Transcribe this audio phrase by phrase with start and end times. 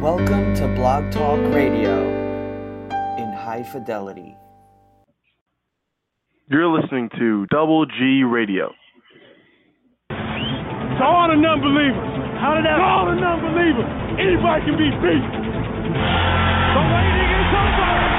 [0.00, 2.06] Welcome to Blog Talk Radio
[3.18, 4.36] in high fidelity.
[6.46, 8.70] You're listening to Double G Radio.
[10.10, 11.98] To all the non-believers,
[12.38, 12.78] how did that?
[12.78, 13.90] To all the non-believers,
[14.22, 15.18] anybody can be beat.
[15.18, 18.17] The waiting is over.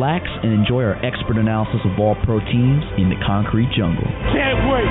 [0.00, 4.06] Relax, and enjoy our expert analysis of all pro teams in the concrete jungle.
[4.32, 4.88] Can't wait.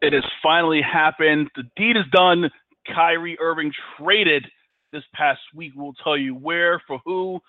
[0.00, 1.50] It has finally happened.
[1.56, 2.48] The deed is done.
[2.86, 4.46] Kyrie Irving traded
[4.94, 5.74] this past week.
[5.76, 7.40] We'll tell you where, for who,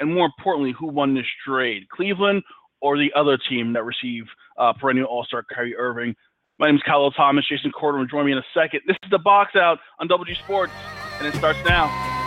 [0.00, 2.42] and more importantly, who won this trade Cleveland
[2.80, 6.16] or the other team that received uh, perennial All Star Kyrie Irving.
[6.58, 7.46] My name is Kahlil Thomas.
[7.48, 8.80] Jason Corder will join me in a second.
[8.88, 10.72] This is the box out on Double G Sports,
[11.20, 12.19] and it starts now.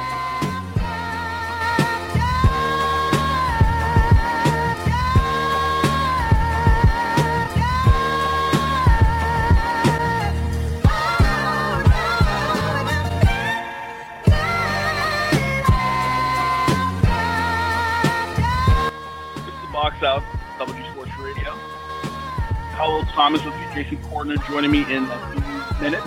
[20.04, 21.52] Is the box out, Double G Sports Radio.
[22.76, 26.06] Kahlil Thomas with you, Jason Corner joining me in a few minutes.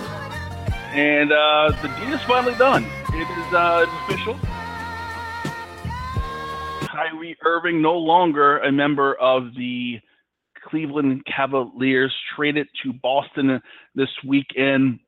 [0.93, 2.85] And uh, the deed is finally done.
[3.13, 4.39] It is uh, official.
[6.87, 9.99] Kyrie Irving no longer a member of the
[10.63, 13.59] Cleveland Cavaliers, traded to Boston
[13.95, 14.99] this weekend.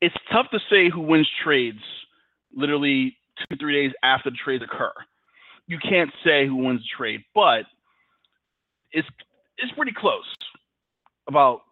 [0.00, 1.78] It's tough to say who wins trades
[2.52, 4.92] literally two, three days after the trades occur.
[5.66, 7.64] You can't say who wins the trade, but
[8.92, 9.08] it's
[9.58, 10.24] it's pretty close
[11.28, 11.62] about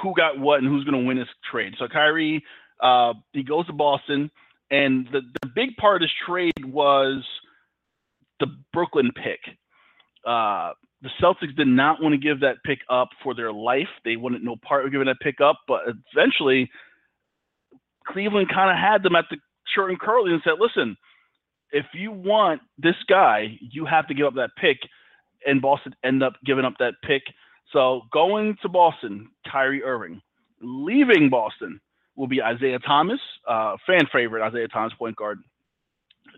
[0.00, 1.74] who got what and who's going to win this trade.
[1.78, 2.42] So Kyrie,
[2.82, 4.30] uh, he goes to Boston,
[4.70, 7.22] and the the big part of this trade was
[8.40, 9.40] the Brooklyn pick.
[10.26, 10.72] Uh,
[11.02, 13.88] the Celtics did not want to give that pick up for their life.
[14.04, 15.80] They wanted no part of giving that pick up, but
[16.14, 16.70] eventually
[18.06, 19.36] Cleveland kind of had them at the
[19.74, 20.96] short and curly and said, listen,
[21.72, 24.78] if you want this guy, you have to give up that pick.
[25.44, 27.22] And Boston end up giving up that pick.
[27.72, 30.20] So going to Boston, Kyrie Irving.
[30.60, 31.80] Leaving Boston
[32.14, 33.18] will be Isaiah Thomas,
[33.48, 35.38] uh, fan favorite Isaiah Thomas, point guard.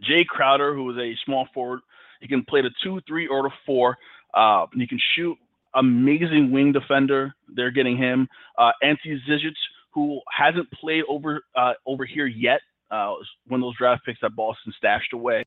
[0.09, 1.81] Jae Crowder, who is a small forward.
[2.21, 3.97] He can play the two, three, or the four.
[4.33, 5.37] Uh, he can shoot.
[5.75, 7.35] Amazing wing defender.
[7.55, 8.29] They're getting him.
[8.57, 9.53] Uh, Ante Zizic,
[9.93, 12.61] who hasn't played over uh, over here yet.
[12.91, 13.15] Uh,
[13.47, 15.45] one of those draft picks that Boston stashed away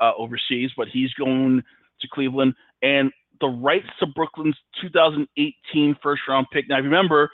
[0.00, 1.62] uh, overseas, but he's going
[2.00, 2.54] to Cleveland.
[2.82, 6.68] And the rights to Brooklyn's 2018 first round pick.
[6.68, 7.30] Now, remember,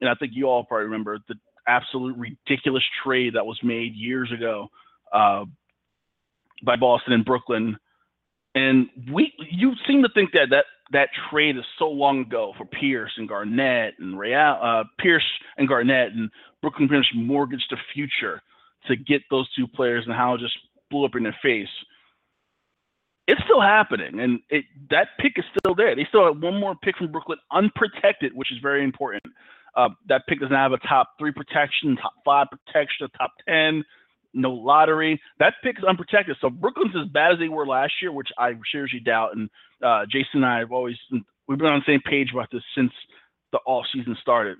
[0.00, 1.34] and I think you all probably remember the
[1.66, 4.68] absolute ridiculous trade that was made years ago
[5.12, 5.44] uh,
[6.62, 7.76] by Boston and Brooklyn.
[8.54, 12.64] And we, you seem to think that that that trade is so long ago for
[12.64, 15.26] Pierce and Garnett and Real, uh, Pierce
[15.58, 16.30] and Garnett and
[16.62, 18.40] Brooklyn pretty mortgaged the future
[18.88, 20.58] to get those two players and how it just
[20.90, 21.68] blew up in their face.
[23.26, 25.94] It's still happening, and it that pick is still there.
[25.94, 29.22] They still have one more pick from Brooklyn unprotected, which is very important.
[29.76, 33.84] Uh, that pick doesn't have a top three protection, top five protection, top ten,
[34.32, 35.20] no lottery.
[35.38, 36.36] That pick is unprotected.
[36.40, 39.36] So Brooklyn's as bad as they were last year, which I seriously doubt.
[39.36, 39.50] And
[39.82, 40.96] uh, Jason and I have always
[41.46, 42.92] we've been on the same page about this since
[43.52, 44.56] the off season started.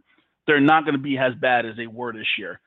[0.47, 2.61] They're not going to be as bad as they were this year.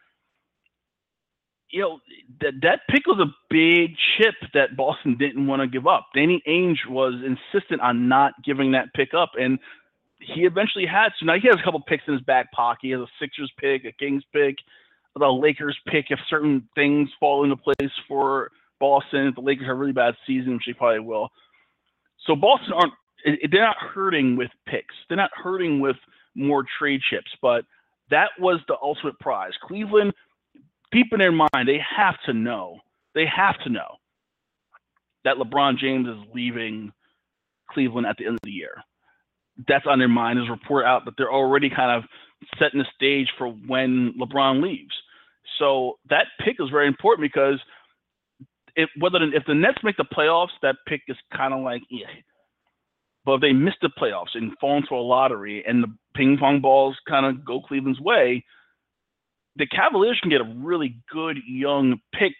[1.71, 1.99] You know
[2.41, 6.07] that that pick was a big chip that Boston didn't want to give up.
[6.13, 9.57] Danny Ainge was insistent on not giving that pick up, and
[10.19, 11.09] he eventually had.
[11.19, 12.79] So now he has a couple picks in his back pocket.
[12.81, 14.57] He has a Sixers pick, a Kings pick,
[15.17, 19.27] the Lakers pick if certain things fall into place for Boston.
[19.27, 21.29] If the Lakers have a really bad season, which they probably will.
[22.25, 22.93] So Boston aren't
[23.51, 24.95] they're not hurting with picks.
[25.07, 25.97] They're not hurting with
[26.33, 27.65] more trade chips, but
[28.09, 29.51] that was the ultimate prize.
[29.63, 30.13] Cleveland,
[30.91, 32.79] deep in their mind, they have to know.
[33.13, 33.97] They have to know
[35.23, 36.91] that LeBron James is leaving
[37.69, 38.75] Cleveland at the end of the year.
[39.67, 40.39] That's on their mind.
[40.39, 42.09] A report out that they're already kind of
[42.57, 44.93] setting the stage for when LeBron leaves.
[45.59, 47.59] So that pick is very important because
[48.75, 51.83] if whether the, if the Nets make the playoffs, that pick is kind of like
[51.89, 52.07] yeah.
[53.23, 56.59] But if they miss the playoffs and fall into a lottery and the ping pong
[56.59, 58.43] balls kind of go Cleveland's way,
[59.55, 62.33] the Cavaliers can get a really good young pick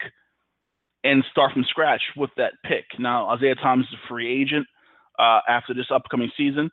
[1.03, 2.85] and start from scratch with that pick.
[2.99, 4.67] Now Isaiah Thomas is a free agent
[5.19, 6.69] uh, after this upcoming season.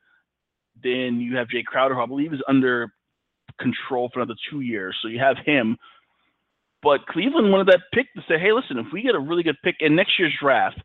[0.82, 2.92] Then you have Jae Crowder, who I believe is under
[3.60, 4.96] control for another two years.
[5.02, 5.76] So you have him.
[6.82, 9.56] But Cleveland wanted that pick to say, hey, listen, if we get a really good
[9.64, 10.80] pick, and next year's draft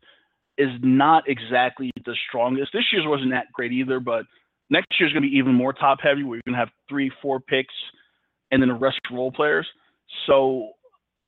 [0.58, 2.72] is not exactly the strongest.
[2.72, 4.24] This year's wasn't that great either, but
[4.70, 7.12] next year's going to be even more top heavy, where you're going to have three,
[7.22, 7.74] four picks,
[8.54, 9.66] and then the rest role players.
[10.26, 10.70] So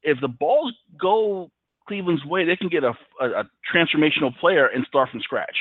[0.03, 1.51] if the balls go
[1.87, 5.57] Cleveland's way, they can get a, a, a transformational player and start from scratch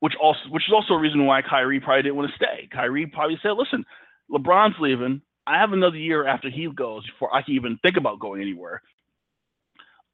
[0.00, 2.68] which also which is also a reason why Kyrie probably didn't want to stay.
[2.72, 3.84] Kyrie probably said, "Listen,
[4.30, 5.22] LeBron's leaving.
[5.46, 8.82] I have another year after he goes before I can even think about going anywhere.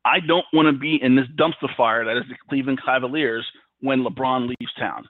[0.04, 3.44] I don't want to be in this dumpster fire that is the Cleveland Cavaliers
[3.80, 5.04] when LeBron leaves town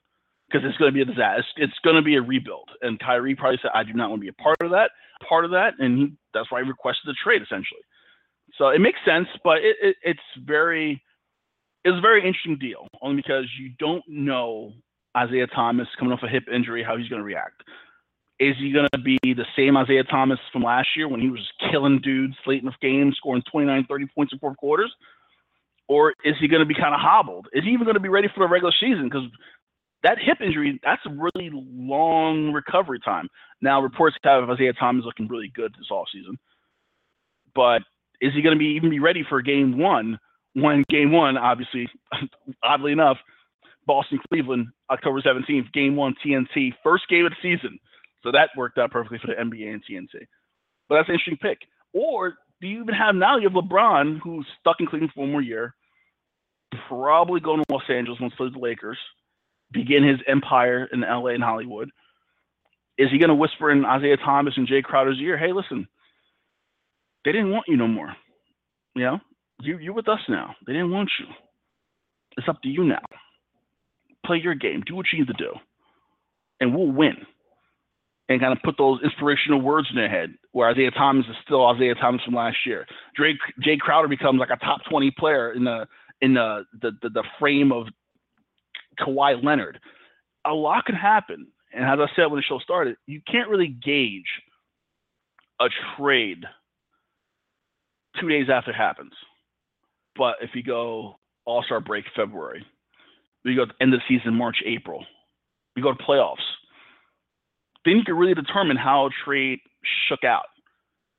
[0.48, 1.44] because it's going to be a disaster.
[1.56, 4.24] It's going to be a rebuild." And Kyrie probably said, "I do not want to
[4.24, 4.90] be a part of that.
[5.26, 7.80] Part of that," and he, that's why he requested the trade essentially.
[8.58, 11.02] So it makes sense, but it, it, it's very
[11.84, 14.72] it's a very interesting deal, only because you don't know
[15.16, 17.62] Isaiah Thomas coming off a hip injury how he's going to react.
[18.38, 21.40] Is he going to be the same Isaiah Thomas from last year when he was
[21.70, 24.92] killing dudes late in the game, scoring 29, 30 points in fourth quarters?
[25.88, 27.46] Or is he going to be kind of hobbled?
[27.52, 29.04] Is he even going to be ready for the regular season?
[29.04, 29.22] Because
[30.02, 33.28] that hip injury, that's a really long recovery time.
[33.60, 36.36] Now, reports have Isaiah Thomas looking really good this offseason.
[37.54, 37.82] But
[38.20, 40.18] is he going to be even be ready for game one
[40.54, 41.88] when game one, obviously,
[42.62, 43.18] oddly enough,
[43.86, 47.78] Boston Cleveland, October 17th, game one, TNT, first game of the season.
[48.22, 50.26] So that worked out perfectly for the NBA and TNT.
[50.88, 51.58] But that's an interesting pick.
[51.92, 53.36] Or do you even have now?
[53.36, 55.74] You have LeBron, who's stuck in Cleveland for one more year,
[56.88, 58.98] probably going to Los Angeles once plays the Lakers,
[59.72, 61.90] begin his empire in LA and Hollywood.
[62.98, 65.86] Is he going to whisper in Isaiah Thomas and Jae Crowder's ear, hey, listen,
[67.24, 68.14] they didn't want you no more.
[68.94, 69.18] You know,
[69.60, 70.54] you you're with us now.
[70.66, 71.26] They didn't want you.
[72.38, 73.02] It's up to you now.
[74.24, 74.82] Play your game.
[74.86, 75.52] Do what you need to do,
[76.60, 77.16] and we'll win.
[78.28, 80.34] And kind of put those inspirational words in their head.
[80.50, 82.86] Where Isaiah Thomas is still Isaiah Thomas from last year.
[83.14, 85.86] Drake Jae Crowder becomes like a top twenty player in the
[86.20, 87.86] in the the, the, the frame of
[89.00, 89.78] Kawhi Leonard.
[90.46, 91.48] A lot can happen.
[91.72, 94.24] And as I said when the show started, you can't really gauge
[95.60, 95.66] a
[95.96, 96.44] trade
[98.20, 99.12] two days after it happens.
[100.16, 102.64] But if you go All Star break February,
[103.44, 105.04] you go end of the season March April,
[105.76, 106.36] you go to playoffs,
[107.84, 109.60] then you can really determine how a trade
[110.08, 110.46] shook out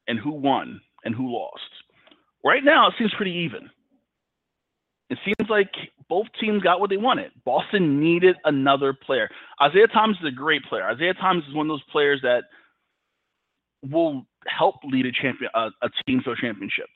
[0.07, 1.61] and who won and who lost.
[2.43, 3.69] Right now, it seems pretty even.
[5.09, 5.71] It seems like
[6.09, 7.31] both teams got what they wanted.
[7.45, 9.29] Boston needed another player.
[9.61, 10.83] Isaiah Thomas is a great player.
[10.83, 12.43] Isaiah Thomas is one of those players that
[13.91, 16.87] will help lead a champion, a, a team to a championship.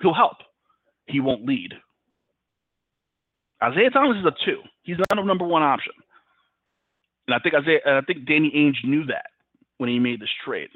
[0.00, 0.36] He'll help
[1.06, 1.74] he won't lead.
[3.62, 4.60] Isaiah Thomas is a two.
[4.82, 5.92] He's not a number one option.
[7.26, 9.26] And I think Isaiah, I think Danny Ainge knew that
[9.78, 10.68] when he made this trade.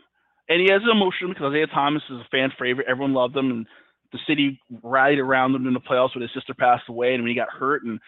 [0.49, 2.87] And he has an emotion because Isaiah Thomas is a fan favorite.
[2.89, 3.67] Everyone loved him, and
[4.13, 7.31] the city rallied around him in the playoffs when his sister passed away and when
[7.31, 7.85] he got hurt.
[7.85, 8.01] And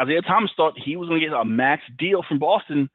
[0.00, 2.90] Isaiah Thomas thought he was going to get a max deal from Boston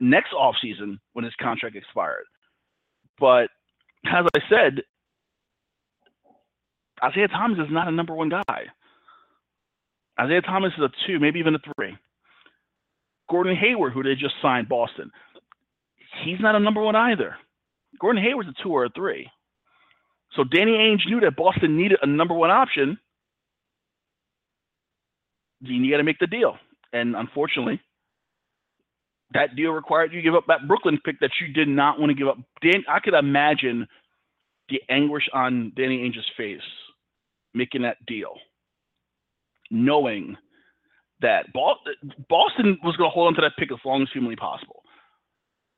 [0.00, 2.24] next offseason when his contract expired.
[3.18, 3.48] But
[4.06, 4.82] as I said,
[7.02, 8.66] Isaiah Thomas is not a number one guy.
[10.20, 11.96] Isaiah Thomas is a two, maybe even a three.
[13.30, 15.10] Gordon Hayward, who they just signed Boston,
[16.24, 17.36] he's not a number one either.
[18.00, 19.28] Gordon Hayward's a two or a three.
[20.36, 22.98] So Danny Ainge knew that Boston needed a number one option.
[25.60, 26.56] You got to make the deal.
[26.92, 27.80] And unfortunately,
[29.34, 32.14] that deal required you give up that Brooklyn pick that you did not want to
[32.14, 32.38] give up.
[32.60, 33.86] Dan, I could imagine
[34.68, 36.60] the anguish on Danny Ainge's face
[37.54, 38.34] making that deal,
[39.70, 40.36] knowing
[41.20, 44.82] that Boston was going to hold on to that pick as long as humanly possible.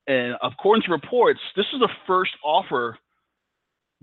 [0.06, 2.98] And according to reports, this was the first offer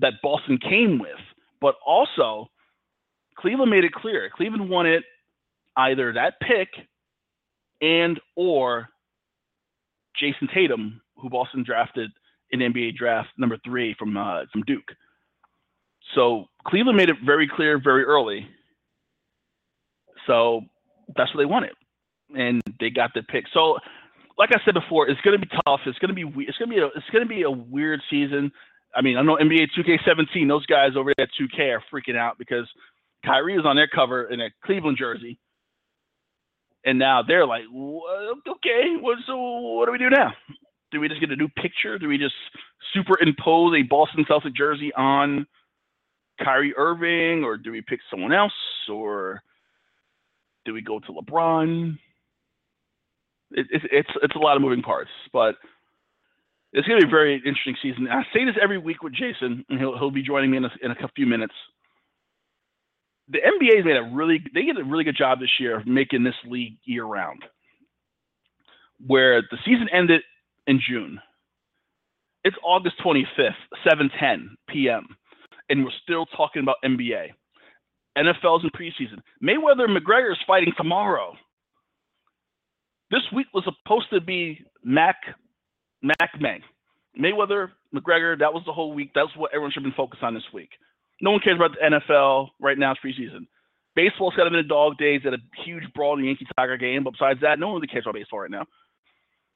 [0.02, 1.20] that Boston came with.
[1.62, 2.48] But also,
[3.38, 5.04] Cleveland made it clear Cleveland wanted
[5.78, 6.70] either that pick
[7.82, 8.90] and or
[10.20, 12.12] Jayson Tatum, who Boston drafted
[12.52, 14.92] in NBA draft number three from uh, from Duke.
[16.16, 18.48] So Cleveland made it very clear very early.
[20.28, 20.62] So
[21.16, 21.72] that's what they wanted.
[22.36, 23.46] And they got the pick.
[23.54, 23.78] So
[24.38, 25.82] like I said before, it's going to be tough.
[25.86, 28.02] It's going to be it's going to be a, it's going to be a weird
[28.10, 28.52] season.
[28.94, 32.68] I mean, I know NBA 2K17, those guys over at 2K are freaking out because
[33.26, 35.40] Kyrie is on their cover in a Cleveland jersey,
[36.84, 40.34] and now they're like, okay, what, so what do we do now?
[40.92, 41.98] Do we just get a new picture?
[41.98, 42.36] Do we just
[42.94, 45.46] superimpose a Boston Celtic jersey on
[46.44, 48.52] Kyrie Irving, or do we pick someone else,
[48.90, 49.42] or
[50.66, 51.98] do we go to LeBron?
[53.52, 55.56] It, it, it's it's a lot of moving parts, but
[56.74, 58.08] it's going to be a very interesting season.
[58.08, 60.72] I say this every week with Jason, and he'll he'll be joining me in a,
[60.82, 61.54] in a few minutes.
[63.30, 65.88] The NBA has made a really they did a really good job this year of
[65.88, 67.44] making this league year round,
[69.06, 70.22] where the season ended
[70.68, 71.20] in June.
[72.44, 73.52] It's August 25th,
[73.86, 75.06] 7:10 p.m.,
[75.70, 77.32] and we're still talking about NBA.
[78.18, 79.20] NFL's in preseason.
[79.44, 81.34] Mayweather McGregor is fighting tomorrow.
[83.10, 85.18] This week was supposed to be Mac
[86.02, 86.62] Mac May.
[87.20, 89.12] Mayweather, McGregor, that was the whole week.
[89.14, 90.70] That's what everyone should have been focused on this week.
[91.22, 92.92] No one cares about the NFL right now.
[92.92, 93.48] It's preseason.
[93.96, 96.78] Baseball's kind of in the dog days at a huge brawl in the Yankee Tiger
[96.78, 97.04] game.
[97.04, 98.66] But besides that, no one really cares about baseball right now.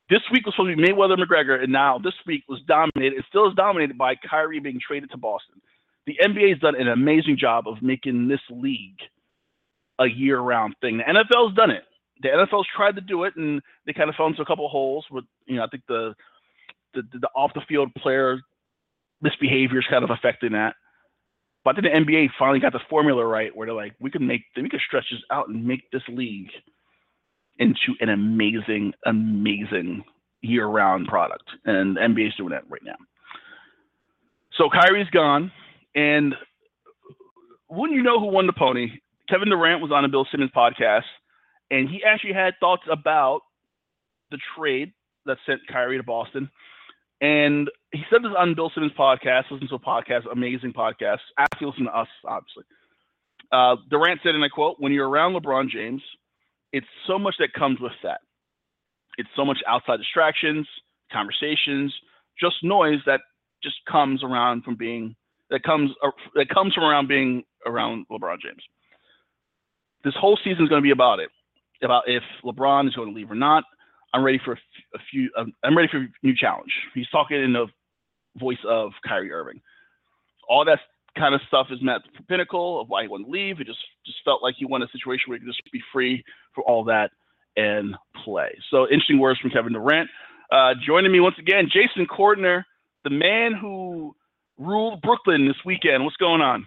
[0.10, 3.18] This week was supposed to be Mayweather McGregor, and now this week was dominated.
[3.18, 5.62] It still is dominated by Kyrie being traded to Boston.
[6.06, 9.00] The NBA has done an amazing job of making this league
[9.98, 10.98] a year-round thing.
[10.98, 11.84] The NFL's done it.
[12.22, 15.06] The NFL's tried to do it, and they kind of fell into a couple holes
[15.10, 16.14] with, you know, I think the
[16.96, 18.40] the, the off the field player
[19.22, 20.76] misbehavior is kind of affecting that.
[21.64, 24.26] But I think the NBA finally got the formula right where they're like, we can
[24.26, 26.52] make we can stretch this out and make this league
[27.58, 30.04] into an amazing, amazing
[30.42, 32.96] year-round product, and the NBA is doing that right now.
[34.58, 35.52] So Kyrie's gone,
[35.96, 36.36] and
[37.70, 38.90] wouldn't you know who won the pony?
[39.30, 41.04] Kevin Durant was on the Bill Simmons podcast,
[41.72, 43.42] and he actually had thoughts about
[44.30, 44.94] the trade
[45.26, 46.50] that sent Kyrie to Boston.
[47.26, 49.46] And he said this on Bill Simmons' podcast.
[49.50, 51.18] Listen to a podcast, amazing podcast.
[51.40, 52.66] Ask After listen to us, obviously.
[53.52, 56.04] Uh, Durant said, and I quote, "When you're around LeBron James,
[56.72, 58.22] it's so much that comes with that.
[59.18, 60.68] It's so much outside distractions,
[61.12, 61.92] conversations,
[62.40, 63.22] just noise that
[63.64, 65.16] just comes around from being
[65.50, 68.64] that comes uh, that comes from around being around LeBron James.
[70.04, 71.32] This whole season is going to be about it,
[71.82, 73.64] about if LeBron is going to leave or not.
[74.16, 75.30] I'm ready for a, few.
[75.38, 76.72] Um, I'm ready for a new challenge.
[76.94, 77.68] He's talking in the
[78.38, 79.60] voice of Kyrie Irving.
[80.48, 80.80] All that
[81.18, 83.60] kind of stuff is met the pinnacle of why he wanted to leave.
[83.60, 86.24] It just just felt like he wanted a situation where he could just be free
[86.54, 87.12] for all that
[87.58, 88.58] and play.
[88.72, 90.10] So interesting words from Kevin Durant.
[90.50, 92.64] Uh, joining me once again, Jason Cordner,
[93.04, 94.16] the man who
[94.58, 96.06] ruled Brooklyn this weekend.
[96.06, 96.66] What's going on?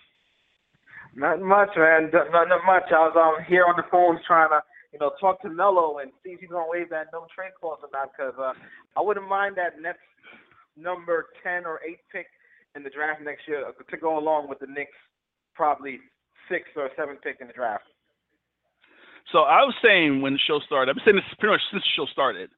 [1.15, 2.11] Not much, man.
[2.13, 2.85] Not, not much.
[2.91, 4.61] I was um, here on the phone trying to,
[4.93, 7.79] you know, talk to Melo and see if he's gonna waive that no trade clause
[7.83, 8.11] or not.
[8.17, 8.53] Because uh,
[8.97, 10.05] I wouldn't mind that next
[10.77, 12.27] number ten or eight pick
[12.75, 14.97] in the draft next year to go along with the Knicks
[15.55, 15.99] probably
[16.49, 17.85] sixth or seventh pick in the draft.
[19.33, 21.83] So I was saying when the show started, I've been saying this pretty much since
[21.83, 22.51] the show started,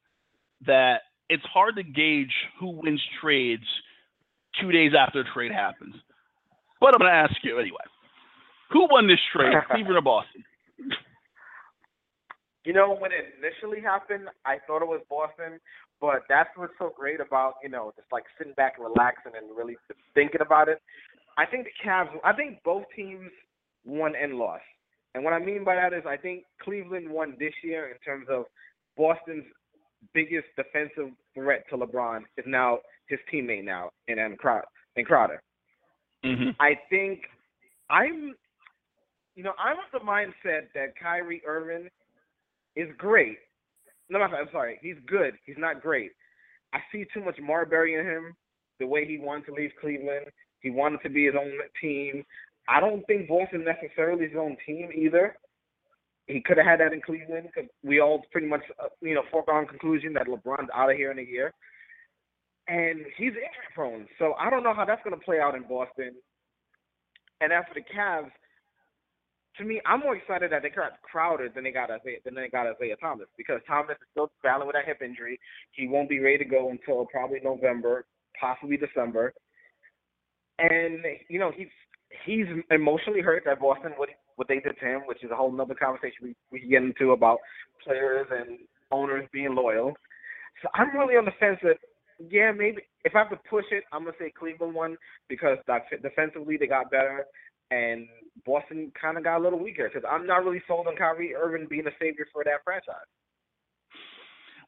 [0.66, 3.64] that it's hard to gauge who wins trades
[4.60, 5.94] two days after a trade happens.
[6.80, 7.84] But I'm going to ask you anyway.
[8.70, 10.44] Who won this trade, Cleveland or Boston?
[12.64, 15.58] You know, when it initially happened, I thought it was Boston,
[16.00, 19.56] but that's what's so great about, you know, just like sitting back and relaxing and
[19.56, 19.76] really
[20.14, 20.80] thinking about it.
[21.38, 23.30] I think the Cavs, I think both teams
[23.84, 24.62] won and lost.
[25.14, 28.26] And what I mean by that is I think Cleveland won this year in terms
[28.30, 28.44] of
[28.96, 29.44] Boston's
[30.12, 34.66] biggest defensive threat to LeBron is now his teammate now in and Crowder.
[34.96, 35.42] In Crowder.
[36.24, 36.50] Mm-hmm.
[36.60, 37.22] I think
[37.88, 38.34] I'm,
[39.34, 41.88] you know, I'm of the mindset that Kyrie Irving
[42.76, 43.38] is great.
[44.08, 45.34] No, I'm sorry, he's good.
[45.46, 46.10] He's not great.
[46.72, 48.34] I see too much Marbury in him.
[48.78, 50.26] The way he wanted to leave Cleveland,
[50.60, 52.24] he wanted to be his own team.
[52.68, 55.36] I don't think Boston necessarily is his own team either.
[56.26, 59.22] He could have had that in Cleveland because we all pretty much, uh, you know,
[59.30, 61.52] foregone conclusion that LeBron's out of here in a year
[62.70, 64.06] and he's injury prone.
[64.18, 66.12] So I don't know how that's going to play out in Boston.
[67.40, 68.30] And as for the Cavs,
[69.60, 72.48] to me, I'm more excited that they got Crowder than they got Isaiah than they
[72.48, 75.38] got Isaiah Thomas because Thomas is still battling with a hip injury.
[75.72, 78.04] He won't be ready to go until probably November,
[78.40, 79.32] possibly December.
[80.58, 81.68] And you know he's
[82.26, 85.58] he's emotionally hurt that Boston what what they did to him, which is a whole
[85.60, 87.38] other conversation we we get into about
[87.84, 88.58] players and
[88.90, 89.94] owners being loyal.
[90.62, 91.76] So I'm really on the fence that
[92.28, 94.96] yeah, maybe if I have to push it, I'm gonna say Cleveland won
[95.28, 95.58] because
[96.02, 97.26] defensively they got better,
[97.70, 98.08] and
[98.44, 101.66] Boston kind of got a little weaker because I'm not really sold on Kyrie Irving
[101.68, 103.08] being a savior for that franchise.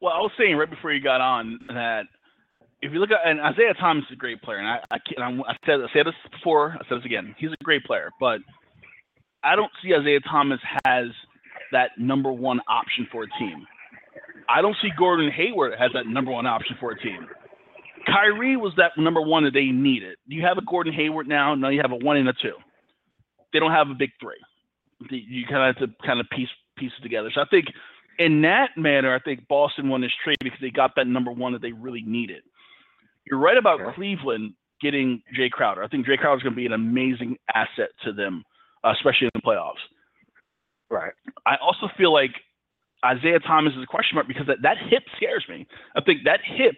[0.01, 2.05] Well, I was saying right before you got on that
[2.83, 5.43] if you look at and Isaiah Thomas is a great player, and I I, can't,
[5.47, 7.35] I said I said this before, I said this again.
[7.39, 8.41] He's a great player, but
[9.45, 11.07] I don't see Isaiah Thomas has
[11.71, 13.67] that number one option for a team.
[14.49, 17.27] I don't see Gordon Hayward as that number one option for a team.
[18.07, 20.17] Kyrie was that number one that they needed.
[20.29, 21.55] Do you have a Gordon Hayward now.
[21.55, 22.55] Now you have a one and a two.
[23.53, 24.41] They don't have a big three.
[25.11, 27.31] You kind of have to kind of piece pieces together.
[27.35, 27.67] So I think
[28.19, 31.53] in that manner, I think Boston won this trade because they got that number one
[31.53, 32.43] that they really needed.
[33.25, 33.93] You're right about sure.
[33.95, 35.83] Cleveland getting Jae Crowder.
[35.83, 38.45] I think Jae Crowder is going to be an amazing asset to them,
[38.85, 39.83] uh, especially in the playoffs.
[40.91, 41.13] Right.
[41.47, 42.33] I also feel like
[43.05, 45.67] Isaiah Thomas is a question mark because that, that hip scares me.
[45.97, 46.77] I think that hip,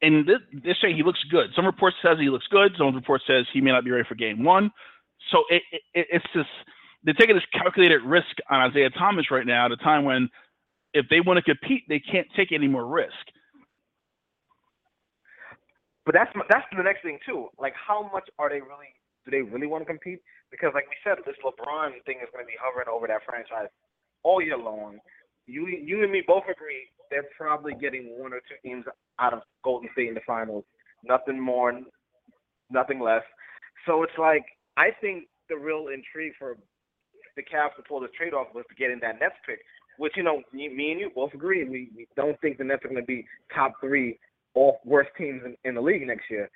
[0.00, 1.50] and this, they say he looks good.
[1.54, 2.72] Some reports says he looks good.
[2.78, 4.70] Some reports says he may not be ready for game one.
[5.30, 6.48] So it, it, it's just
[7.02, 10.28] they're taking this calculated risk on Isaiah Thomas right now at a time when
[10.94, 13.12] if they want to compete, they can't take any more risk.
[16.06, 17.48] But that's that's the next thing too.
[17.58, 18.92] Like, how much are they really?
[19.24, 20.20] Do they really want to compete?
[20.50, 23.68] Because, like we said, this LeBron thing is going to be hovering over that franchise
[24.22, 24.98] all year long.
[25.46, 28.84] You you and me both agree they're probably getting one or two teams
[29.18, 30.64] out of Golden State in the finals.
[31.04, 31.72] Nothing more,
[32.70, 33.22] nothing less.
[33.86, 34.44] So it's like
[34.76, 36.56] I think the real intrigue for
[37.36, 39.58] the Cavs to pull this trade off was to get in that Nets pick,
[39.98, 42.88] which you know me, and you both agree we, we don't think the Nets are
[42.88, 44.18] going to be top three
[44.54, 46.48] or worst teams in, in the league next year.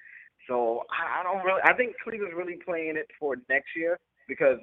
[0.47, 1.61] So I, I don't really.
[1.65, 3.99] I think Cleveland's really playing it for next year
[4.29, 4.59] because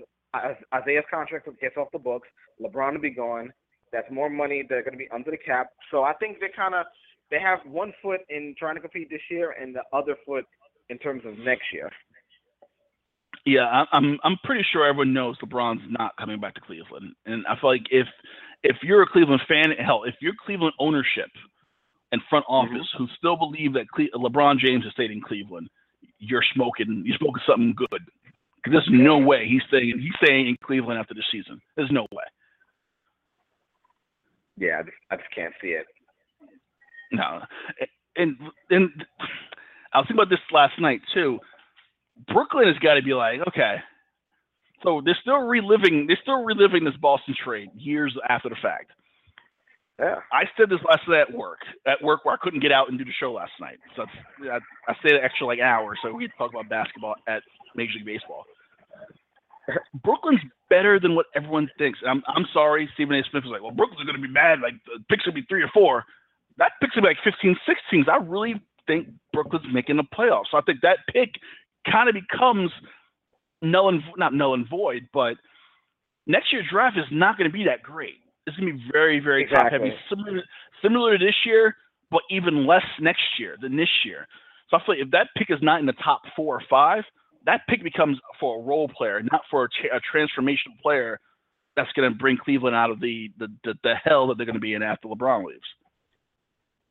[0.73, 2.27] Isaiah's contract gets off the books.
[2.61, 3.53] LeBron will be gone.
[3.91, 4.63] That's more money.
[4.67, 5.69] They're going to be under the cap.
[5.91, 6.85] So I think they kind of
[7.31, 10.45] they have one foot in trying to compete this year and the other foot
[10.89, 11.91] in terms of next year.
[13.45, 17.59] Yeah, I'm I'm pretty sure everyone knows LeBron's not coming back to Cleveland, and I
[17.59, 18.07] feel like if
[18.63, 21.29] if you're a Cleveland fan, hell, if you're Cleveland ownership,
[22.11, 22.73] and front mm-hmm.
[22.73, 23.03] office mm-hmm.
[23.03, 25.69] who still believe that Cle- LeBron James is staying in Cleveland,
[26.17, 27.03] you're smoking.
[27.05, 28.01] You're smoking something good.
[28.63, 29.99] Because there's no way he's staying.
[29.99, 31.61] He's staying in Cleveland after this season.
[31.75, 32.23] There's no way.
[34.57, 35.85] Yeah, I just, I just can't see it.
[37.11, 37.41] No,
[38.15, 38.35] and
[38.71, 38.89] and
[39.93, 41.39] I was thinking about this last night too.
[42.27, 43.77] Brooklyn has got to be like, okay,
[44.83, 46.05] so they're still reliving.
[46.07, 48.91] They're still reliving this Boston trade years after the fact.
[49.99, 50.19] Yeah.
[50.31, 52.97] I said this last night at work, at work where I couldn't get out and
[52.97, 53.79] do the show last night.
[53.95, 54.05] So
[54.43, 57.43] I, I stayed an extra like hour so we could talk about basketball at
[57.75, 58.43] Major League Baseball.
[60.03, 61.99] Brooklyn's better than what everyone thinks.
[62.05, 63.23] I'm I'm sorry, Stephen A.
[63.31, 64.59] Smith was like, well, Brooklyn's going to be mad.
[64.59, 66.03] Like the picks will be three or four.
[66.57, 68.05] That pick's to be like 15, 16.
[68.11, 70.51] I really think Brooklyn's making the playoffs.
[70.51, 71.31] So I think that pick
[71.91, 72.71] kind of becomes
[73.61, 75.35] null and not null and void, but
[76.27, 79.43] next year's draft is not going to be that great it's gonna be very, very
[79.43, 79.69] exactly.
[79.69, 80.43] top heavy, similar
[80.81, 81.75] similar to this year,
[82.11, 84.27] but even less next year than this year.
[84.69, 87.03] So I feel like if that pick is not in the top four or five,
[87.45, 91.19] that pick becomes for a role player, not for a, tra- a transformational player
[91.75, 94.55] that's going to bring Cleveland out of the, the, the, the hell that they're going
[94.55, 95.59] to be in after LeBron leaves.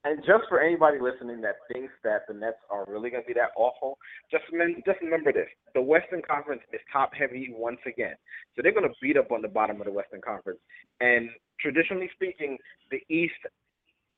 [0.05, 3.33] And just for anybody listening that thinks that the Nets are really going to be
[3.35, 3.97] that awful,
[4.31, 8.15] just remember, just remember this: the Western Conference is top heavy once again,
[8.55, 10.61] so they're going to beat up on the bottom of the Western Conference.
[11.01, 12.59] And traditionally speaking,
[12.91, 13.33] the East,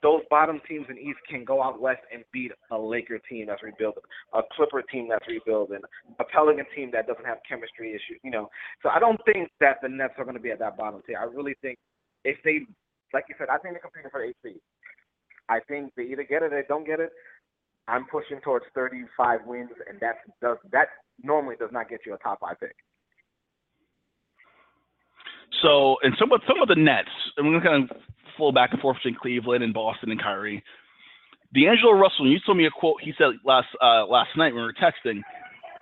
[0.03, 3.63] those bottom teams in East can go out west and beat a Laker team that's
[3.63, 4.03] rebuilding,
[4.35, 5.81] a Clipper team that's rebuilding,
[6.19, 8.19] a Pelican team that doesn't have chemistry issues.
[8.25, 8.51] You know,
[8.83, 11.19] so I don't think that the Nets are going to be at that bottom tier.
[11.21, 11.79] I really think
[12.25, 12.67] if they,
[13.15, 14.43] like you said, I think they're competing for the eighth
[15.49, 17.11] I think they either get it or they don't get it.
[17.89, 20.89] I'm pushing towards 35 wins, and that does that
[21.23, 22.75] normally does not get you a top five pick.
[25.63, 27.97] So, and some of some of the Nets, and we're going to kind of
[28.37, 30.63] flow back and forth between Cleveland and Boston and Kyrie.
[31.55, 34.69] D'Angelo Russell, you told me a quote he said last uh, last night when we
[34.69, 35.23] were texting.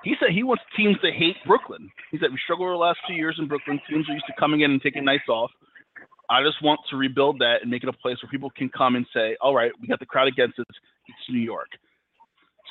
[0.05, 1.91] He said he wants teams to hate Brooklyn.
[2.11, 3.81] He said we struggled the last two years in Brooklyn.
[3.89, 5.51] Teams are used to coming in and taking nights off.
[6.31, 8.97] I just want to rebuild that and make it a place where people can come
[8.97, 10.67] and say, all right, we got the crowd against us.
[11.07, 11.69] It's New York.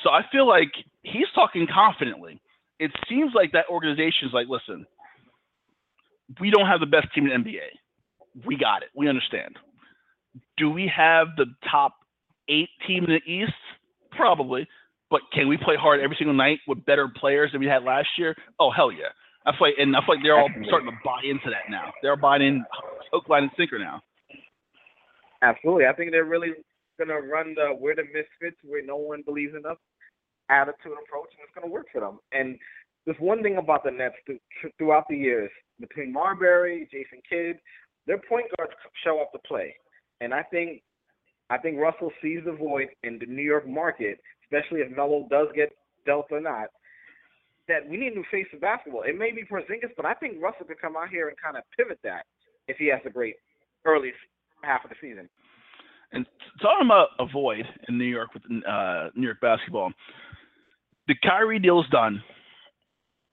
[0.02, 2.40] So I feel like he's talking confidently.
[2.78, 4.86] It seems like that organization is like, listen,
[6.40, 8.44] we don't have the best team in the NBA.
[8.46, 8.88] We got it.
[8.94, 9.56] We understand.
[10.56, 11.94] Do we have the top
[12.48, 13.52] eight team in the East?
[14.10, 14.66] Probably.
[15.10, 18.08] But can we play hard every single night with better players than we had last
[18.18, 18.34] year?
[18.58, 19.12] Oh hell yeah!
[19.46, 21.92] I feel like, and I feel like they're all starting to buy into that now.
[22.02, 22.64] They're buying in
[23.12, 24.02] hook, line, and sinker now.
[25.42, 26.52] Absolutely, I think they're really
[26.98, 29.76] gonna run the we're the misfits where no one believes in us
[30.48, 32.18] attitude approach, and it's gonna work for them.
[32.32, 32.58] And
[33.04, 34.14] there's one thing about the Nets
[34.78, 37.58] throughout the years between Marbury, Jason Kidd,
[38.06, 38.72] their point guards
[39.04, 39.74] show up to play,
[40.20, 40.82] and I think
[41.50, 45.48] I think Russell sees the void in the New York market, especially if Melo does
[45.54, 45.72] get
[46.06, 46.68] dealt or not.
[47.66, 49.02] That we need a new face of basketball.
[49.02, 51.64] It may be Porzingis, but I think Russell could come out here and kind of
[51.76, 52.26] pivot that
[52.68, 53.36] if he has a great
[53.86, 54.12] early
[54.62, 55.28] half of the season.
[56.12, 56.26] And
[56.60, 59.92] talking about a void in New York with uh, New York basketball,
[61.08, 62.22] the Kyrie deal is done.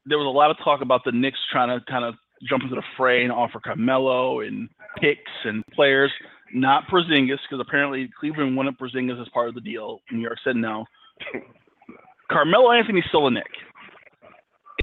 [0.06, 2.15] There was a lot of talk about the Knicks trying to kind of
[2.50, 4.67] jump into the fray and offer Carmelo and
[5.00, 6.12] picks and players,
[6.54, 10.00] not Porzingis, because apparently Cleveland wanted Porzingis as part of the deal.
[10.12, 10.86] New York said no.
[12.32, 13.44] Carmelo Anthony's still a Knick.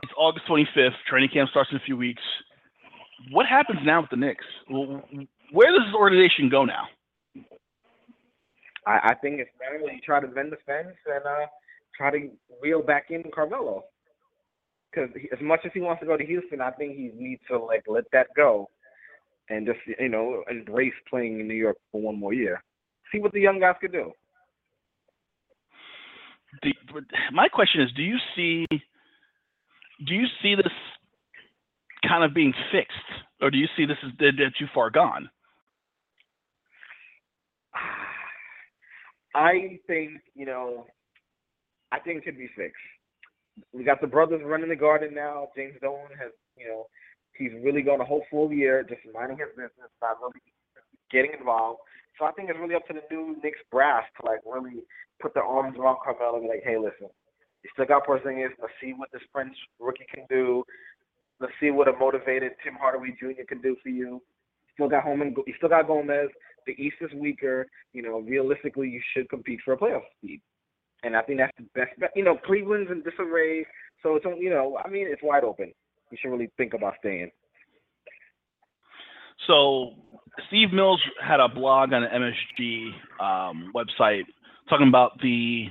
[0.03, 0.91] It's August 25th.
[1.09, 2.23] Training camp starts in a few weeks.
[3.31, 4.45] What happens now with the Knicks?
[4.69, 6.85] Where does this organization go now?
[8.87, 11.47] I, I think it's better you try to bend the fence and uh,
[11.97, 12.31] try to
[12.63, 13.85] reel back in Carmelo.
[14.91, 17.59] Because as much as he wants to go to Houston, I think he needs to
[17.59, 18.71] like let that go
[19.51, 22.63] and just you know embrace playing in New York for one more year.
[23.13, 24.13] See what the young guys could do.
[26.63, 26.71] do
[27.33, 28.67] my question is, do you see
[30.07, 30.73] do you see this
[32.07, 32.97] kind of being fixed,
[33.41, 34.13] or do you see this as
[34.59, 35.29] too far gone?
[39.35, 40.87] I think you know,
[41.93, 42.77] I think it could be fixed.
[43.73, 45.49] We got the brothers running the garden now.
[45.57, 46.87] James Dolan has, you know,
[47.37, 50.41] he's really going a whole full year just minding his business, not really
[51.11, 51.81] getting involved.
[52.19, 54.83] So I think it's really up to the new Knicks brass to like really
[55.21, 57.09] put their arms around Carmelo and be like, hey, listen,
[57.63, 58.51] you still got Porzingis.
[58.61, 60.65] Let's see what this French rookie can do.
[61.41, 63.45] Let's see what a motivated Tim Hardaway Jr.
[63.49, 64.23] can do for you.
[64.75, 66.29] Still got home and you still got Gomez.
[66.67, 67.67] The East is weaker.
[67.93, 70.41] You know, realistically, you should compete for a playoff seed.
[71.05, 72.11] And I think that's the best bet.
[72.17, 73.65] You know, Cleveland's in disarray,
[74.03, 75.73] so it's you know, I mean, it's wide open.
[76.11, 77.31] You should really think about staying.
[79.47, 79.93] So
[80.49, 82.91] Steve Mills had a blog on the MSG
[83.23, 84.25] um, website
[84.69, 85.67] talking about the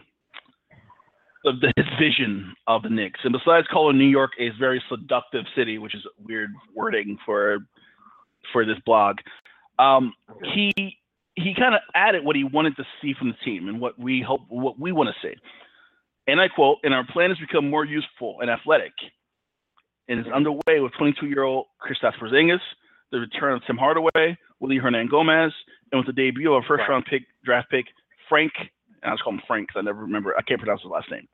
[1.45, 3.19] of the, his vision of the Knicks.
[3.23, 7.59] And besides calling New York a very seductive city, which is weird wording for
[8.53, 9.17] for this blog,
[9.79, 10.13] um,
[10.53, 10.73] he
[11.35, 14.21] he kind of added what he wanted to see from the team and what we
[14.21, 15.35] hope what we want to see.
[16.27, 18.91] And I quote, and our plan has become more useful and athletic
[20.09, 22.59] and is underway with 22-year-old Kristaps Porzingis,
[23.11, 25.51] the return of Tim Hardaway, Willy Hernangomez,
[25.91, 27.85] and with the debut of a first-round pick draft pick
[28.27, 28.51] Frank.
[29.03, 30.33] And I just call him Frank because I never remember.
[30.37, 31.27] I can't pronounce his last name.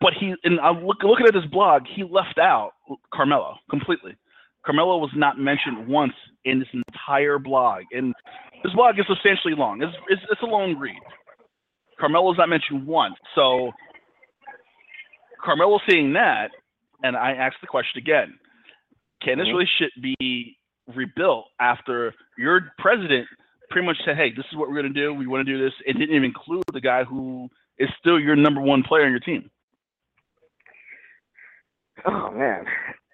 [0.00, 2.72] But he and I'm look, looking at his blog, he left out
[3.12, 4.16] Carmelo completely.
[4.66, 6.12] Carmelo was not mentioned once
[6.44, 8.14] in this entire blog, and
[8.62, 9.80] this blog is substantially long.
[9.82, 10.98] It's, it's, it's a long read.
[11.98, 13.14] Carmelo's not mentioned once.
[13.34, 13.72] So
[15.42, 16.50] Carmelo seeing that,
[17.02, 18.38] and I asked the question again:
[19.22, 19.52] Can this Mhm.
[19.54, 20.58] relationship be
[20.94, 23.26] rebuilt after your president
[23.70, 25.12] pretty much said, "Hey, this is what we're going to do.
[25.14, 28.36] We want to do this," It didn't even include the guy who is still your
[28.36, 29.50] number one player on your team?
[32.06, 32.64] Oh man,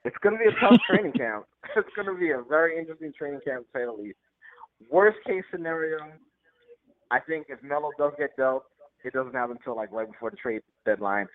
[0.04, 1.46] it's going to be a tough training camp.
[1.76, 4.18] It's going to be a very interesting training camp, to say the least.
[4.90, 5.98] Worst case scenario,
[7.10, 8.64] I think if Melo does get dealt,
[9.04, 11.26] it doesn't happen until like right before the trade deadline,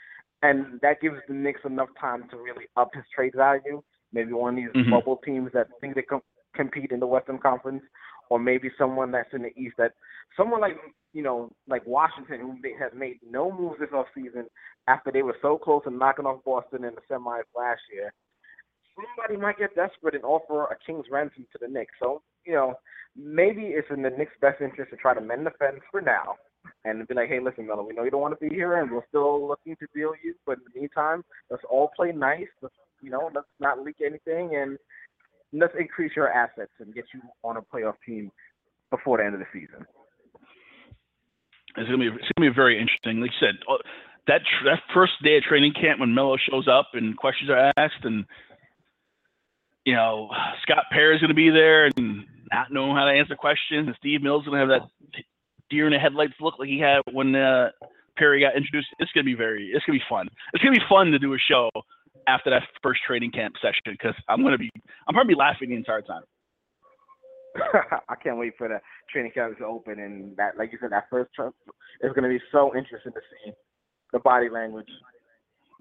[0.44, 3.82] and that gives the Knicks enough time to really up his trade value.
[4.12, 4.90] Maybe one of these Mhm.
[4.92, 6.22] bubble teams that think they can
[6.56, 7.84] compete in the Western Conference,
[8.30, 9.94] or maybe someone that's in the East that
[10.38, 10.78] someone like
[11.14, 14.46] you know like Washington who has made no moves this offseason
[14.88, 18.14] after they were so close to knocking off Boston in the semis last year.
[18.96, 21.94] Somebody might get desperate and offer a king's ransom to the Knicks.
[22.02, 22.76] So you know
[23.16, 26.36] maybe it's in the Knicks' best interest to try to mend the fence for now
[26.86, 28.92] and be like, hey, listen, Melo, we know you don't want to be here, and
[28.92, 32.48] we're still looking to deal you, but in the meantime, let's all play nice.
[32.62, 34.78] Let's you know let's not leak anything and
[35.54, 38.32] let's increase your assets and get you on a playoff team
[38.90, 39.86] before the end of the season.
[41.78, 43.22] It's gonna be it's gonna be very interesting.
[43.22, 43.78] Like you said, uh,
[44.28, 48.04] that that first day of training camp when Melo shows up and questions are asked,
[48.04, 48.26] and
[49.86, 50.30] you know
[50.64, 54.22] Scott Perry is gonna be there and not knowing how to answer questions, and Steve
[54.22, 55.24] Mills is gonna have that
[55.70, 57.70] deer in the headlights look like he had when uh,
[58.18, 58.88] Perry got introduced.
[58.98, 60.28] It's gonna be very it's gonna be fun.
[60.54, 61.70] It's gonna be fun to do a show
[62.28, 64.70] after that first training camp session because I'm gonna be
[65.08, 66.24] I'm probably laughing the entire time.
[68.10, 68.80] I can't wait for the
[69.12, 71.54] training camp to open and that, like you said, that first trip
[72.02, 73.52] is going to be so interesting to see
[74.14, 74.88] the body language.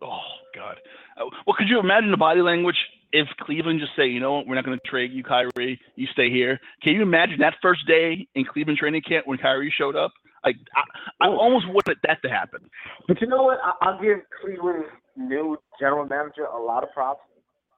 [0.03, 0.20] Oh
[0.55, 0.77] God.
[1.16, 2.77] Uh, well, could you imagine the body language
[3.12, 5.81] if Cleveland just say, you know what, we're not going to trade you, Kyrie.
[5.96, 6.61] You stay here.
[6.83, 10.12] Can you imagine that first day in Cleveland training camp when Kyrie showed up?
[10.44, 12.68] Like, I, I almost wanted that to happen.
[13.07, 13.59] But you know what?
[13.62, 17.20] I, I'll give Cleveland's new general manager a lot of props.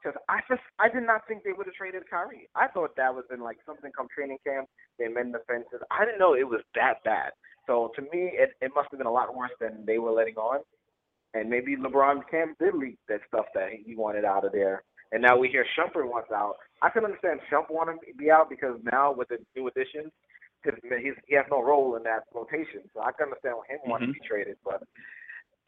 [0.03, 2.49] Because I just I did not think they would have traded Kyrie.
[2.55, 4.66] I thought that was in like something come training camp.
[4.99, 5.85] They mend the fences.
[5.90, 7.33] I didn't know it was that bad.
[7.66, 10.37] So to me, it it must have been a lot worse than they were letting
[10.37, 10.61] on.
[11.35, 14.83] And maybe LeBron Camp did leak that stuff that he wanted out of there.
[15.12, 16.55] And now we hear Shumpert wants out.
[16.83, 20.12] I can understand Shump wanting to be out because now with the new additions,
[20.62, 22.83] because he's he has no role in that rotation.
[22.94, 23.90] So I can understand him mm-hmm.
[23.90, 24.57] wanting to be traded.
[24.64, 24.83] But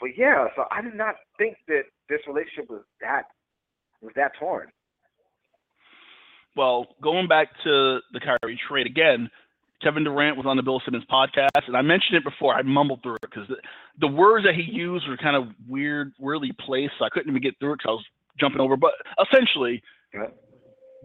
[0.00, 3.24] but yeah, so I did not think that this relationship was that
[4.00, 4.68] was that torn.
[6.56, 9.30] Well, going back to the Kyrie trade again,
[9.82, 12.54] Kevin Durant was on the Bill Simmons podcast, and I mentioned it before.
[12.54, 13.56] I mumbled through it because the,
[14.00, 16.92] the, words that he used were kind of weird, weirdly placed.
[16.98, 18.04] So I couldn't even get through it because I was
[18.38, 18.76] jumping over.
[18.76, 19.82] But essentially.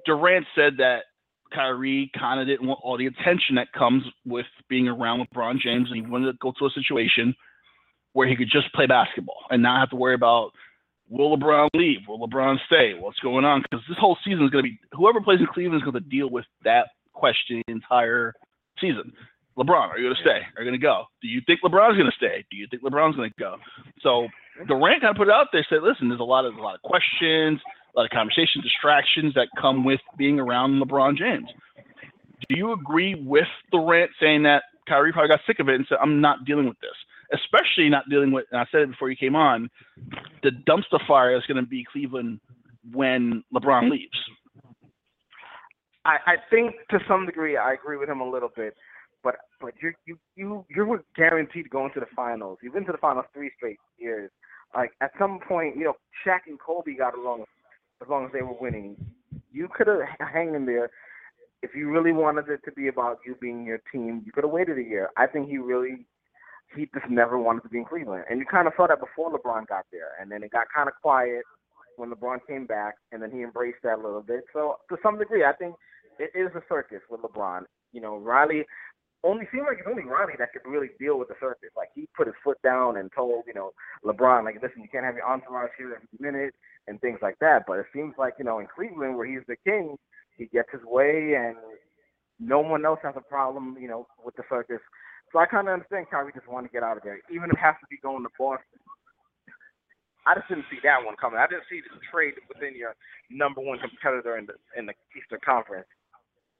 [0.05, 1.03] Durant said that
[1.53, 5.89] Kyrie kind of didn't want all the attention that comes with being around LeBron James,
[5.89, 7.35] and he wanted to go to a situation
[8.13, 10.51] where he could just play basketball and not have to worry about
[11.09, 13.61] will LeBron leave, will LeBron stay, what's going on?
[13.61, 16.09] Because this whole season is going to be whoever plays in Cleveland is going to
[16.09, 18.33] deal with that question the entire
[18.79, 19.13] season.
[19.57, 20.41] LeBron, are you going to stay?
[20.55, 21.05] Are you going to go?
[21.21, 22.45] Do you think LeBron's going to stay?
[22.51, 23.55] Do you think LeBron's going to go?
[24.01, 24.27] So
[24.67, 26.75] Durant kind of put it out there, said, "Listen, there's a lot of a lot
[26.75, 27.59] of questions,
[27.97, 31.49] lot of conversation, distractions that come with being around LeBron James."
[32.49, 35.97] Do you agree with Durant saying that Kyrie probably got sick of it and said,
[36.01, 36.95] "I'm not dealing with this,"
[37.33, 38.45] especially not dealing with.
[38.51, 39.69] And I said it before you came on,
[40.43, 42.39] the dumpster fire is going to be Cleveland
[42.93, 43.91] when LeBron mm-hmm.
[43.91, 44.29] leaves.
[46.05, 48.75] I, I think to some degree I agree with him a little bit,
[49.23, 52.59] but but you you you you're guaranteed to go into the finals.
[52.61, 54.31] You've been to the finals three straight years.
[54.73, 57.45] Like at some point, you know, Shaq and Kobe got along
[58.01, 58.95] as long as they were winning.
[59.51, 60.89] You could have hung in there
[61.63, 64.21] if you really wanted it to be about you being your team.
[64.25, 65.09] You could have waited a year.
[65.17, 66.05] I think he really
[66.75, 69.31] he just never wanted to be in Cleveland, and you kind of saw that before
[69.31, 71.43] LeBron got there, and then it got kind of quiet
[71.95, 74.43] when LeBron came back, and then he embraced that a little bit.
[74.53, 75.75] So to some degree, I think
[76.19, 77.63] it is a circus with LeBron.
[77.93, 78.65] You know, Riley
[79.23, 81.69] only seemed like it's only Riley that could really deal with the circus.
[81.75, 83.71] Like he put his foot down and told, you know,
[84.05, 86.53] LeBron, like, listen, you can't have your entourage here every minute
[86.87, 87.63] and things like that.
[87.67, 89.97] But it seems like, you know, in Cleveland where he's the king,
[90.37, 91.57] he gets his way and
[92.39, 94.81] no one else has a problem, you know, with the circus.
[95.33, 97.57] So I kind of understand Kyrie just wanted to get out of there, even if
[97.57, 98.79] it has to be going to Boston.
[100.27, 101.39] I just didn't see that one coming.
[101.39, 102.95] I didn't see this trade within your
[103.31, 105.87] number one competitor in the in the Eastern Conference.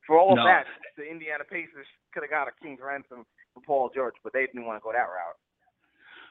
[0.07, 0.41] For all no.
[0.41, 0.63] of that,
[0.95, 4.65] the Indiana Pacers could have got a king's ransom for Paul George, but they didn't
[4.65, 5.37] want to go that route.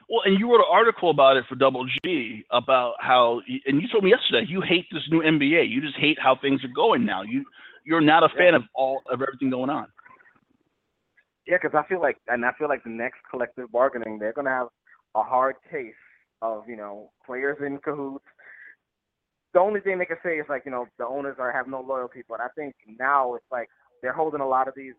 [0.09, 3.87] Well, and you wrote an article about it for Double G about how, and you
[3.91, 5.69] told me yesterday you hate this new NBA.
[5.69, 7.21] You just hate how things are going now.
[7.21, 7.45] You
[7.83, 9.87] you're not a fan of all of everything going on.
[11.45, 14.45] Yeah, because I feel like, and I feel like the next collective bargaining, they're going
[14.45, 14.67] to have
[15.15, 15.93] a hard case
[16.41, 18.25] of you know players in cahoots,
[19.57, 21.81] the only thing they can say is like, you know, the owners are have no
[21.81, 22.21] loyalty.
[22.29, 23.69] But I think now it's like
[24.03, 24.93] they're holding a lot of these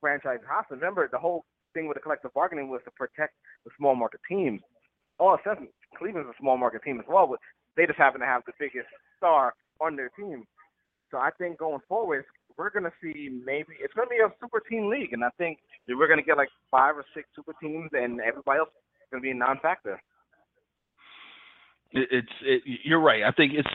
[0.00, 0.78] franchises hostage.
[0.78, 4.60] Remember, the whole thing with the collective bargaining was to protect the small market teams.
[5.18, 5.66] All sudden,
[5.98, 7.40] Cleveland's a small market team as well, but
[7.76, 10.44] they just happen to have the biggest star on their team.
[11.10, 12.24] So I think going forward,
[12.56, 15.30] we're going to see maybe it's going to be a super team league, and I
[15.38, 19.10] think we're going to get like five or six super teams, and everybody else is
[19.10, 20.00] going to be a non-factor.
[21.90, 23.22] It's it, you're right.
[23.24, 23.68] I think it's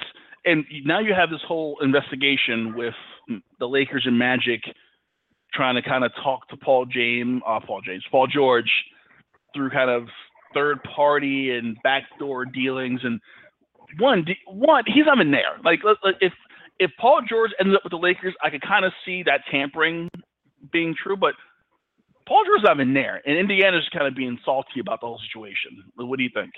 [0.46, 2.94] and now you have this whole investigation with
[3.60, 4.62] the Lakers and Magic
[5.54, 8.72] trying to kind of talk to Paul James, uh, Paul James, Paul George
[9.54, 10.08] through kind of
[10.54, 13.02] third party and backdoor dealings.
[13.04, 13.20] And
[13.98, 15.58] one, one, he's not even there.
[15.64, 15.80] Like
[16.22, 16.34] if
[16.80, 20.10] if Paul George ended up with the Lakers, I could kind of see that tampering
[20.72, 21.34] being true, but
[22.28, 25.84] Paul George's not even there, and Indiana's kind of being salty about the whole situation.
[25.96, 26.52] What do you think?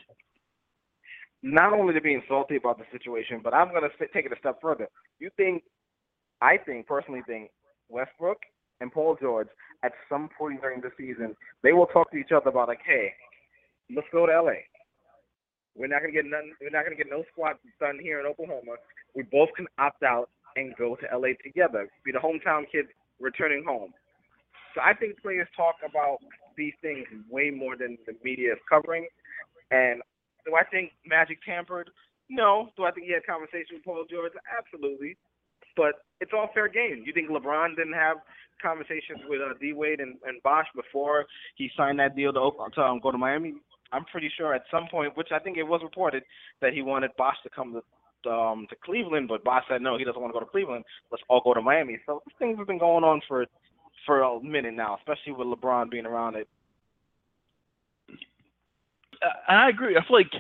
[1.43, 4.39] Not only to being salty about the situation, but I'm going to take it a
[4.39, 4.87] step further.
[5.19, 5.63] You think,
[6.41, 7.49] I think, personally think,
[7.89, 8.37] Westbrook
[8.79, 9.47] and Paul George,
[9.83, 13.13] at some point during the season, they will talk to each other about like, hey,
[13.95, 14.61] let's go to LA.
[15.75, 16.51] We're not gonna get none.
[16.59, 18.75] We're not gonna get no squats done here in Oklahoma.
[19.15, 21.87] We both can opt out and go to LA together.
[22.03, 22.87] Be the hometown kid
[23.19, 23.93] returning home.
[24.75, 26.17] So I think players talk about
[26.57, 29.07] these things way more than the media is covering.
[29.71, 30.01] And
[30.45, 31.89] do I think Magic tampered?
[32.29, 32.69] No.
[32.77, 34.31] Do I think he had conversations with Paul George?
[34.47, 35.17] Absolutely.
[35.75, 37.03] But it's all fair game.
[37.05, 38.17] You think LeBron didn't have
[38.61, 41.25] conversations with uh, D Wade and, and Bosh before
[41.55, 43.53] he signed that deal to, to um, go to Miami?
[43.91, 46.23] I'm pretty sure at some point, which I think it was reported,
[46.61, 47.81] that he wanted Bosh to come to
[48.29, 50.85] um, to Cleveland, but Bosh said no, he doesn't want to go to Cleveland.
[51.09, 51.97] Let's all go to Miami.
[52.05, 53.45] So things have been going on for
[54.05, 56.47] for a minute now, especially with LeBron being around it
[59.47, 59.97] I agree.
[59.97, 60.31] I feel like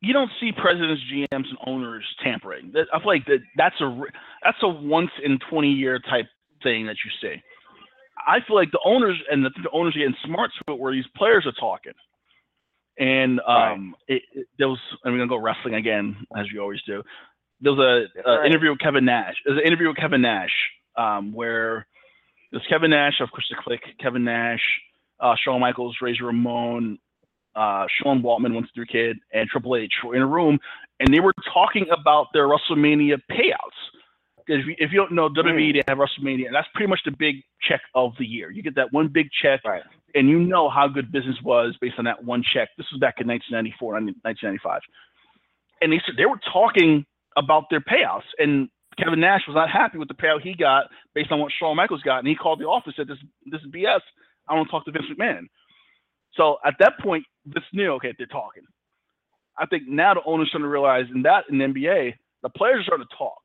[0.00, 2.72] you don't see presidents, GMs, and owners tampering.
[2.72, 4.02] That, I feel like that that's a
[4.42, 6.26] that's a once in twenty year type
[6.62, 7.40] thing that you see.
[8.26, 10.92] I feel like the owners and the, the owners are getting smart to it where
[10.92, 11.92] these players are talking.
[12.98, 16.80] And um, it, it, there was, and we're gonna go wrestling again as we always
[16.86, 17.02] do.
[17.60, 18.46] There was a, a sir.
[18.46, 19.34] interview with Kevin Nash.
[19.44, 20.52] There's an interview with Kevin Nash
[20.96, 21.86] um, where
[22.50, 24.62] there's Kevin Nash of course the Kliq, Kevin Nash,
[25.18, 26.98] uh, Shawn Michaels, Razor Ramon,
[27.56, 30.58] uh, Sean Waltman, once through kid, and Triple H were in a room,
[31.00, 33.80] and they were talking about their WrestleMania payouts.
[34.46, 37.00] Because if you, if you don't know WWE, they have WrestleMania, and that's pretty much
[37.04, 37.36] the big
[37.66, 38.50] check of the year.
[38.50, 39.82] You get that one big check, Right.
[40.14, 42.68] and you know how good business was based on that one check.
[42.76, 44.80] This was back in 1994, 1995,
[45.80, 49.98] and they said they were talking about their payouts, and Kevin Nash was not happy
[49.98, 52.66] with the payout he got based on what Shawn Michaels got, and he called the
[52.66, 53.18] office and said, "This
[53.50, 54.00] this is BS.
[54.46, 55.46] I want to talk to Vince McMahon."
[56.36, 58.64] So at that point, Vince knew, okay, they're talking.
[59.58, 62.80] I think now the owners starting to realize in that in the NBA, the players
[62.80, 63.38] are starting to talk.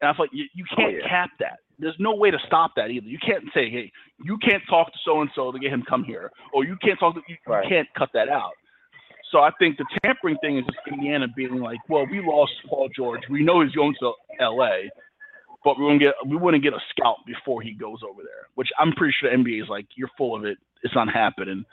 [0.00, 1.08] And I feel like you, you can't oh, yeah.
[1.08, 1.58] cap that.
[1.78, 3.06] There's no way to stop that either.
[3.06, 3.92] You can't say, hey,
[4.24, 6.98] you can't talk to so and so to get him come here, or you can't
[6.98, 7.64] talk to you, Right.
[7.64, 8.52] you can't cut that out.
[9.30, 12.88] So I think the tampering thing is just Indiana being like, well, we lost Paul
[12.96, 13.22] George.
[13.28, 14.88] We know he's going to L.A.,
[15.64, 18.46] but we wouldn't get we wouldn't get a scout before he goes over there.
[18.54, 20.58] Which I'm pretty sure the NBA is like, you're full of it.
[20.84, 21.64] It's not happening.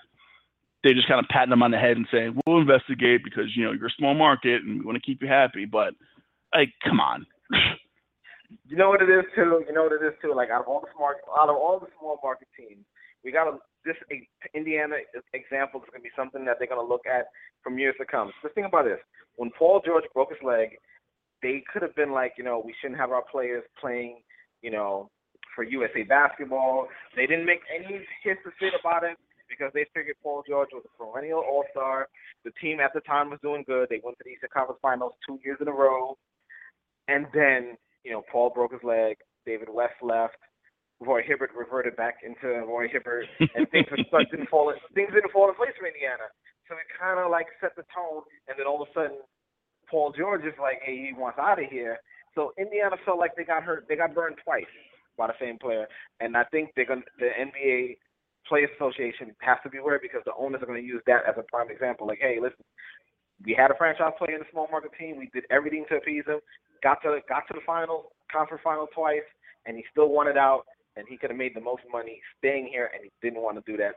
[0.84, 3.64] They just kind of patting him on the head and saying, we'll investigate because you
[3.64, 5.66] know you're a small market and we want to keep you happy.
[5.66, 5.94] But
[6.54, 7.26] like, come on.
[8.70, 9.66] You know what it is too.
[9.68, 10.34] You know what it is too.
[10.36, 12.86] Like out of all the smart, out of all the small market teams,
[13.24, 13.98] we got to this
[14.54, 14.96] Indiana
[15.34, 18.06] example is going to be something that they're going to look at from years to
[18.06, 18.32] come.
[18.44, 19.00] Just think about this:
[19.38, 20.78] when Paul George broke his leg,
[21.42, 24.22] they could have been like, you know, we shouldn't have our players playing,
[24.62, 25.10] you know,
[25.56, 26.88] for USA basketball.
[27.16, 29.18] They didn't make any hiss or fit about it
[29.58, 32.08] because they figured Paul George was a perennial All Star.
[32.44, 33.88] The team at the time was doing good.
[33.90, 36.18] They went to the Eastern Conference Finals two years in a row,
[37.08, 39.16] and then you know, Paul broke his leg.
[39.46, 40.36] David West left.
[41.00, 43.88] Roy Hibbert reverted back into Roy Hibbert, and things
[44.32, 44.70] didn't fall.
[44.70, 46.28] in- Things didn't fall in place for Indiana.
[46.70, 49.20] So it kind of like set the tone, and then all of a sudden,
[49.90, 52.00] Paul George is like, "Hey, he wants out of here."
[52.36, 53.86] So Indiana felt like they got hurt.
[53.90, 54.66] They got burned twice
[55.18, 55.88] by the same player,
[56.20, 57.98] and I think they're to The NBA
[58.48, 61.36] Players Association has to be aware because the owners are going to use that as
[61.38, 62.08] a prime example.
[62.08, 62.64] Like, hey, listen,
[63.46, 65.18] we had a franchise player in the small market team.
[65.18, 66.40] We did everything to appease him.
[66.84, 69.28] Got to got to the final conference final twice,
[69.66, 70.64] and he still wanted out.
[70.96, 73.64] And he could have made the most money staying here, and he didn't want to
[73.66, 73.96] do that.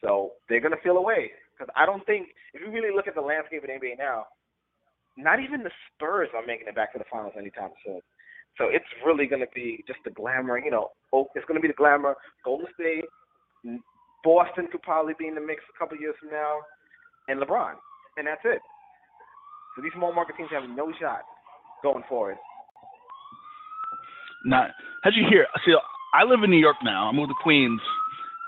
[0.00, 3.20] So they're gonna feel away because I don't think if you really look at the
[3.20, 4.26] landscape of the NBA now,
[5.16, 8.00] not even the Spurs are making it back to the finals anytime soon.
[8.56, 10.58] So it's really gonna be just the glamour.
[10.58, 12.16] You know, oh, it's gonna be the glamour.
[12.44, 13.04] Golden State,
[14.24, 16.58] Boston could probably be in the mix a couple years from now,
[17.28, 17.74] and LeBron,
[18.16, 18.60] and that's it.
[19.76, 21.22] So these small market teams have no shot
[21.82, 22.36] going forward.
[24.44, 24.70] Not
[25.02, 25.46] how'd you hear?
[25.64, 25.74] See,
[26.14, 27.08] I live in New York now.
[27.08, 27.80] I moved to Queens,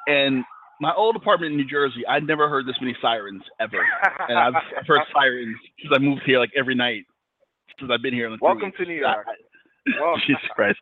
[0.06, 0.44] and
[0.80, 2.06] my old apartment in New Jersey.
[2.08, 3.84] I'd never heard this many sirens ever,
[4.28, 7.04] and I've, I've heard sirens since I moved here, like every night
[7.78, 8.30] since I've been here.
[8.40, 9.26] Welcome to New York.
[9.28, 9.32] I-
[10.00, 10.78] Well, Jesus Christ.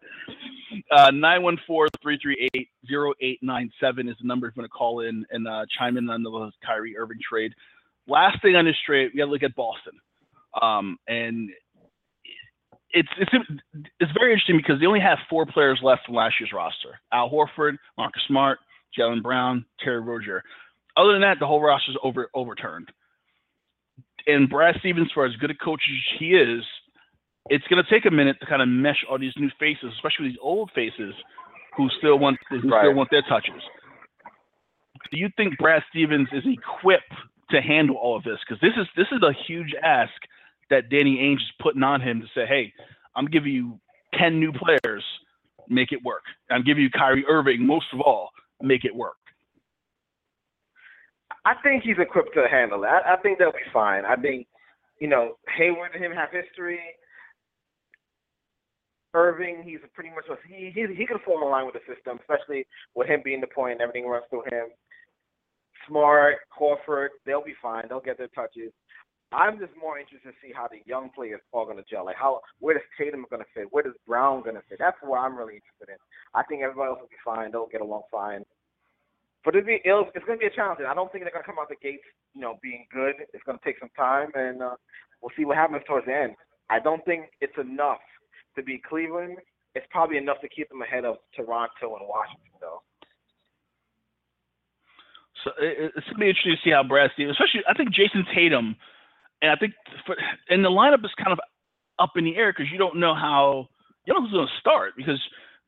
[0.91, 2.67] Uh, 914-338-0897
[4.09, 6.51] is the number if you want to call in and uh, chime in on the
[6.65, 7.55] Kyrie Irving trade.
[8.07, 9.93] Last thing on this trade, we got to look at Boston.
[10.61, 11.51] Um, and
[12.91, 13.31] it's, it's
[14.01, 16.99] it's very interesting because they only have four players left from last year's roster.
[17.13, 18.59] Al Horford, Marcus Smart,
[18.99, 20.43] Jaylen Brown, Terry Rozier.
[20.97, 22.91] Other than that, the whole roster's over overturned.
[24.27, 26.63] And Brad Stevens, for as good a coach as he is,
[27.51, 30.29] it's going to take a minute to kind of mesh all these new faces, especially
[30.29, 31.15] these old faces
[31.77, 33.63] who still want who still want their touches.
[35.11, 37.15] Do you think Brad Stevens is equipped
[37.51, 38.39] to handle all of this?
[38.47, 40.13] Because this is this is a huge ask
[40.71, 42.73] that Danny Ainge is putting on him to say, "Hey,
[43.17, 43.81] I'm giving you
[44.15, 45.05] ten new players,
[45.69, 46.25] make it work.
[46.51, 48.31] I'm giving you Kyrie Irving, most of all,
[48.61, 49.17] make it work."
[51.45, 53.07] I think he's equipped to handle that.
[53.07, 54.05] I, I think they'll be fine.
[54.05, 54.47] I think,
[55.01, 56.81] you know, Hayward and him have history.
[59.19, 62.67] Irving, he's pretty much he he he can form a line with the system, especially
[62.95, 64.69] with him being the point and everything runs through him.
[65.87, 67.85] Smart, Horford, they'll be fine.
[67.89, 68.73] They'll get their touches.
[69.33, 72.07] I'm just more interested to see how the young players are going to gel.
[72.07, 73.69] Like how where does Tatum going to fit?
[73.71, 74.79] Where does Brown going to fit?
[74.79, 76.01] That's what I'm really interested in.
[76.35, 77.51] I think everybody else will be fine.
[77.51, 78.45] They'll get along fine.
[79.45, 80.81] But it'll be it'll, it's going to be a challenge.
[80.87, 83.15] I don't think they're going to come out the gates, you know, being good.
[83.33, 84.77] It's going to take some time, and uh,
[85.21, 86.35] we'll see what happens towards the end.
[86.71, 88.03] I don't think it's enough
[88.59, 89.39] to beat Cleveland.
[89.75, 92.83] It's probably enough to keep them ahead of Toronto and Washington, though.
[95.45, 98.27] So it, it's gonna be interesting to see how Brad Stevens, especially I think Jayson
[98.35, 98.77] Tatum
[99.43, 99.75] and I think
[100.07, 100.17] for,
[100.49, 101.41] and the lineup is kind of
[101.99, 103.69] up in the air because you don't know how
[104.05, 105.21] you don't know who's to start because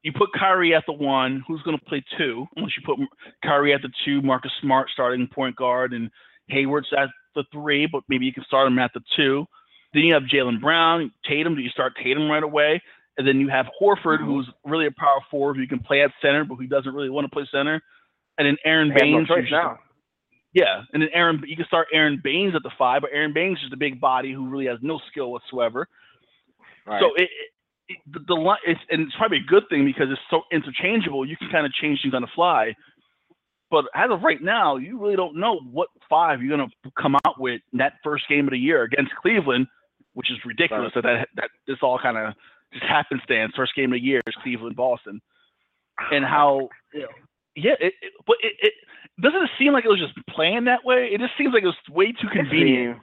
[0.03, 2.47] you put Kyrie at the one, who's to play two?
[2.57, 2.99] Unless you put
[3.45, 6.11] Kyrie at the two, Marcus Smart starting point guard, and
[6.49, 9.47] Hayward's at the three, but maybe you can start him at the two.
[9.93, 11.57] Then you have Jaylen Brown, Tatum.
[11.57, 12.83] Do you start Tatum right away?
[13.19, 16.45] And then you have Horford, who's really a power forward who can play at center,
[16.45, 17.83] but who doesn't really want to play center.
[18.39, 19.29] And then Aaron no Baynes.
[19.29, 19.79] just now.
[20.55, 23.59] yeah, and then Aaron, you can start Aron Baynes at the five, but Aron Baynes
[23.59, 25.87] is just a big body who really has no skill whatsoever.
[26.87, 27.01] Right.
[27.01, 27.29] So it, it,
[27.89, 31.27] it the, the line, it's, and it's probably a good thing because it's so interchangeable.
[31.27, 32.75] You can kind of change things on the fly.
[33.71, 37.17] But as of right now, you really don't know what five you're going to come
[37.25, 39.67] out with in that first game of the year against Cleveland,
[40.15, 42.35] which is ridiculous that, that that this all kind of
[42.73, 43.53] just happenstance.
[43.57, 45.21] First game of the year is Cleveland Boston,
[46.11, 47.09] and how you know,
[47.57, 48.73] yeah, it, it, but it, it
[49.21, 51.11] doesn't it seem like it was just planned that way.
[51.13, 52.99] It just seems like it was way too convenient.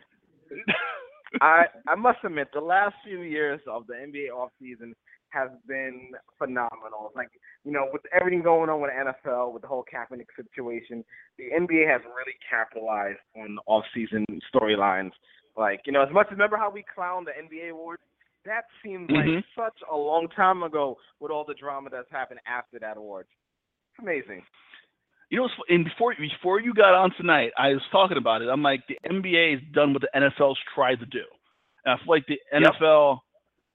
[1.42, 4.94] I I must admit the last few years of the NBA offseason
[5.30, 7.12] has been phenomenal.
[7.16, 7.30] Like
[7.64, 11.04] you know, with everything going on with the NFL, with the whole Kaepernick situation,
[11.38, 15.12] the NBA has really capitalized on off-season storylines.
[15.58, 18.02] Like you know, as much as remember how we clowned the NBA awards.
[18.46, 19.44] That seems like Mhm.
[19.56, 23.28] such a long time ago with all the drama that's happened after that award.
[24.00, 24.46] Amazing.
[25.30, 28.48] You know, and before before you got on tonight, I was talking about it.
[28.48, 31.26] I'm like, the NBA has done what the NFL's tried to do.
[31.84, 33.20] And I feel like the NFL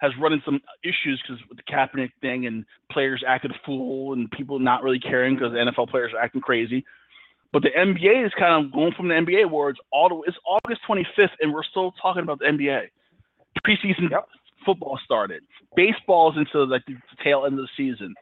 [0.01, 4.15] has run into some issues because with the Kaepernick thing and players acting a fool
[4.15, 6.85] and people not really caring because the NFL players are acting crazy.
[7.53, 10.23] But the NBA is kind of going from the NBA awards all the way.
[10.27, 12.89] It's August 25th, and we're still talking about the NBA.
[13.67, 14.29] Preseason Yep.
[14.65, 15.43] football started.
[15.77, 18.15] Baseball's into like the tail end of the season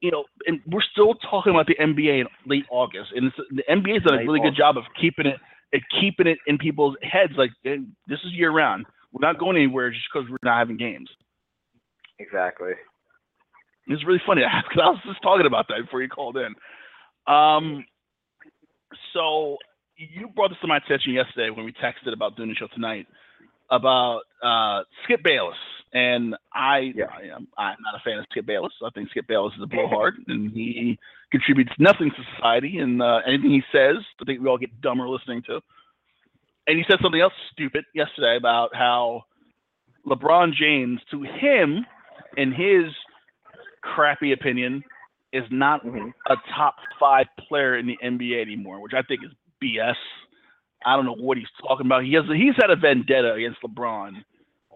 [0.00, 3.64] you know, and we're still talking about the NBA in late August, and it's, the
[3.68, 5.36] NBA's done a really good job of keeping it,
[5.72, 7.32] it keeping it in people's heads.
[7.36, 8.86] Like eh, this is year round.
[9.12, 11.08] We're not going anywhere just because we're not having games.
[12.18, 12.72] Exactly.
[13.88, 16.54] It's really funny because I was just talking about that before you called in.
[17.32, 17.84] Um,
[19.12, 19.56] so
[19.96, 23.06] you brought this to my attention yesterday when we texted about doing the show tonight
[23.70, 25.56] about uh, Skip Bayless,
[25.92, 27.06] and I, Yeah.
[27.06, 28.72] I am I'm not a fan of Skip Bayless.
[28.84, 30.98] I think Skip Bayless is a blowhard, and he
[31.32, 32.78] contributes nothing to society.
[32.78, 35.60] And uh, anything he says, I think we all get dumber listening to.
[36.66, 39.22] And he said something else stupid yesterday about how
[40.06, 41.86] LeBron James, to him,
[42.36, 42.92] in his
[43.82, 44.82] crappy opinion,
[45.36, 46.12] is not Mhm.
[46.28, 49.30] a top five player in the NBA anymore, which I think is
[49.62, 49.96] BS.
[50.84, 52.04] I don't know what he's talking about.
[52.04, 54.24] He has he's had a vendetta against LeBron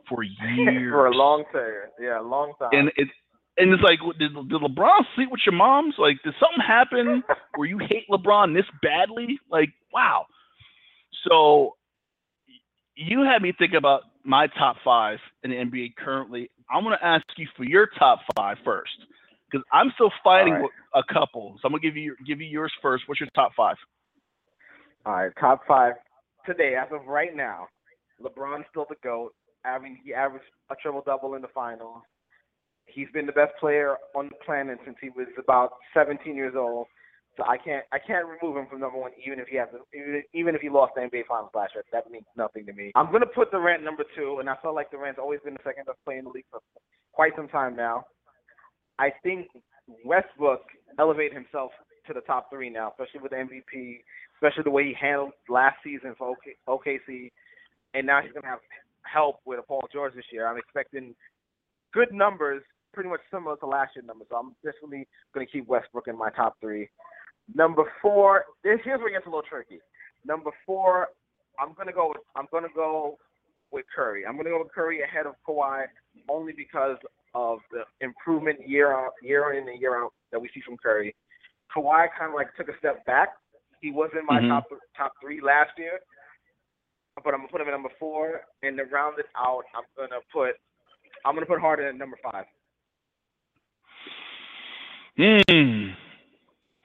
[0.09, 0.91] for years.
[0.93, 1.91] For a long time.
[2.01, 2.71] Yeah, a long time.
[2.73, 3.11] and it's
[3.59, 5.95] and it's like, did, did LeBron sleep with your moms?
[5.99, 7.23] Like, did something happen
[7.57, 9.39] where you hate LeBron this badly?
[9.51, 10.25] Like, wow.
[11.29, 11.77] So
[12.95, 16.51] you had me think about my top five in the NBA currently.
[16.71, 18.93] I'm going to ask you for your top five first
[19.51, 20.71] because I'm still fighting right.
[20.95, 21.57] a couple.
[21.61, 23.05] So I'm going to give you give you yours first.
[23.07, 23.77] What's your top five?
[25.07, 25.95] All right, top five
[26.47, 27.67] today as of right now.
[28.23, 29.35] LeBron's still the goat.
[29.65, 32.03] I mean, he averaged a triple double in the finals.
[32.87, 36.87] He's been the best player on the planet since he was about 17 years old.
[37.37, 40.23] So I can't I can't remove him from number one, even if he has even,
[40.35, 41.85] even if he lost the NBA Finals last year.
[41.93, 42.91] That means nothing to me.
[42.97, 45.87] I'm gonna put Durant number two, and I feel like Durant's always been the second
[45.87, 46.61] best player in the league for
[47.13, 48.05] quite some time now.
[49.01, 49.49] I think
[50.05, 50.61] Westbrook
[50.99, 51.73] elevated himself
[52.07, 54.01] to the top three now, especially with MVP,
[54.37, 56.37] especially the way he handled last season for
[56.69, 57.31] OKC,
[57.95, 58.61] and now he's gonna have
[59.03, 60.47] help with Paul George this year.
[60.47, 61.15] I'm expecting
[61.95, 64.29] good numbers, pretty much similar to last year's numbers.
[64.31, 66.91] So I'm definitely gonna keep Westbrook in my top three.
[67.55, 69.81] Number four, this here's where it gets a little tricky.
[70.27, 71.09] Number four,
[71.59, 72.09] I'm gonna go.
[72.09, 73.19] With, I'm gonna go
[73.73, 74.27] with Curry.
[74.27, 75.85] I'm gonna go with Curry ahead of Kawhi
[76.29, 76.99] only because
[77.35, 81.15] of the improvement year out, year in and year out that we see from Curry.
[81.75, 83.31] Kawhi kind of like took a step back.
[83.81, 84.49] He was in my Mhm.
[84.49, 86.01] top top three last year,
[87.23, 88.47] but I'm gonna put him at number four.
[88.63, 90.57] And to round it out, I'm gonna put
[91.25, 92.47] I'm gonna put Harden at number five.
[95.17, 95.91] Hmm.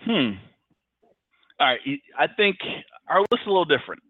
[0.01, 0.31] Hmm.
[1.59, 1.79] All right.
[2.17, 2.57] I think
[3.07, 4.03] our list is a little different.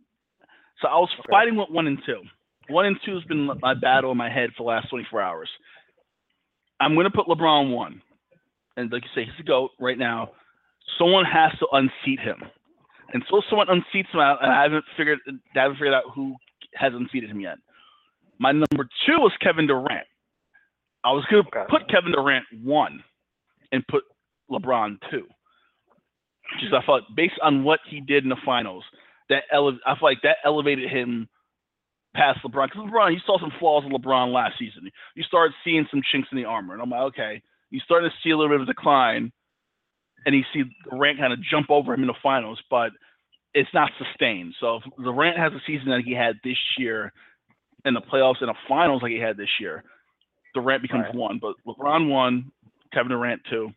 [0.80, 1.30] So I was Okay.
[1.30, 2.24] fighting with one and two.
[2.68, 5.50] One and two has been my battle in my head for the last 24 hours.
[6.80, 8.02] I'm going to put LeBron one.
[8.78, 10.32] And like you say, he's a GOAT right now.
[11.00, 12.38] Someone has to unseat him.
[13.14, 16.36] and so someone unseats him, out, and I haven't figured I haven't figured out who
[16.74, 17.58] has unseated him yet.
[18.40, 20.08] My number two was Kevin Durant.
[21.04, 21.66] I was going to Okay.
[21.70, 23.04] put Kevin Durant one
[23.72, 24.04] and put
[24.52, 25.28] LeBron two.
[26.52, 28.84] because I felt based on what he did in the finals,
[29.30, 31.28] that ele- I feel like that elevated him
[32.16, 34.90] past LeBron because LeBron, you saw some flaws in LeBron last season.
[35.16, 38.16] You started seeing some chinks in the armor, and I'm like, okay, you starting to
[38.24, 39.32] see a little bit of a decline,
[40.26, 42.92] and you see Durant kind of jump over him in the finals, but
[43.54, 44.54] it's not sustained.
[44.60, 47.14] So if Durant has a season that he had this year
[47.86, 49.84] in the playoffs and the finals like he had this year,
[50.54, 51.16] Durant becomes Right.
[51.16, 51.40] one.
[51.40, 52.52] But LeBron one,
[52.94, 53.72] Kevin Durant two.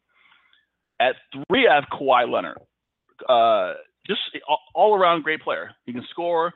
[1.01, 1.15] At
[1.49, 2.59] three, I have Kawhi Leonard.
[3.29, 3.75] Uh,
[4.07, 4.21] just
[4.75, 5.71] all around great player.
[5.87, 6.53] He can score.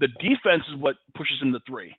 [0.00, 1.94] The defense is what pushes him to three.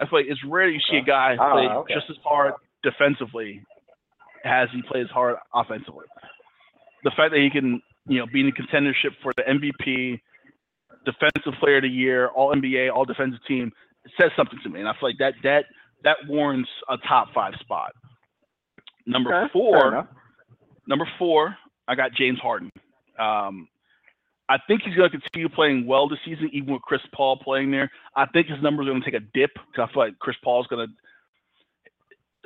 [0.00, 1.94] I feel like it's rare you see a guy Ah, play okay.
[1.94, 3.62] just as hard defensively
[4.44, 6.06] as he plays hard offensively.
[7.04, 10.20] The fact that he can, you know, be in the contendership for the MVP,
[11.04, 13.70] defensive player of the year, all NBA, all defensive team,
[14.20, 14.80] says something to me.
[14.80, 15.64] And I feel like that that
[16.04, 17.92] that warrants a top five spot.
[19.06, 20.08] Number Okay, four.
[20.88, 22.70] Number four, I got James Harden.
[23.18, 23.68] Um,
[24.48, 27.70] I think he's going to continue playing well this season, even with Chris Paul playing
[27.70, 27.90] there.
[28.16, 30.36] I think his numbers are going to take a dip because I feel like Chris
[30.42, 30.92] Paul is going to.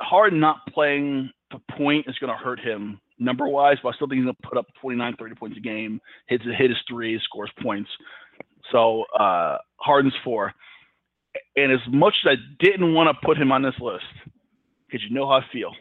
[0.05, 4.09] Harden not playing the point is going to hurt him number wise, but I still
[4.09, 7.19] think he's going to put up 29, 30 points a game, hits hit his three,
[7.25, 7.89] scores points.
[8.73, 10.53] So uh, Harden's four.
[11.57, 14.05] And as much as I didn't want to put him on this list,
[14.87, 15.73] because you know how I feel,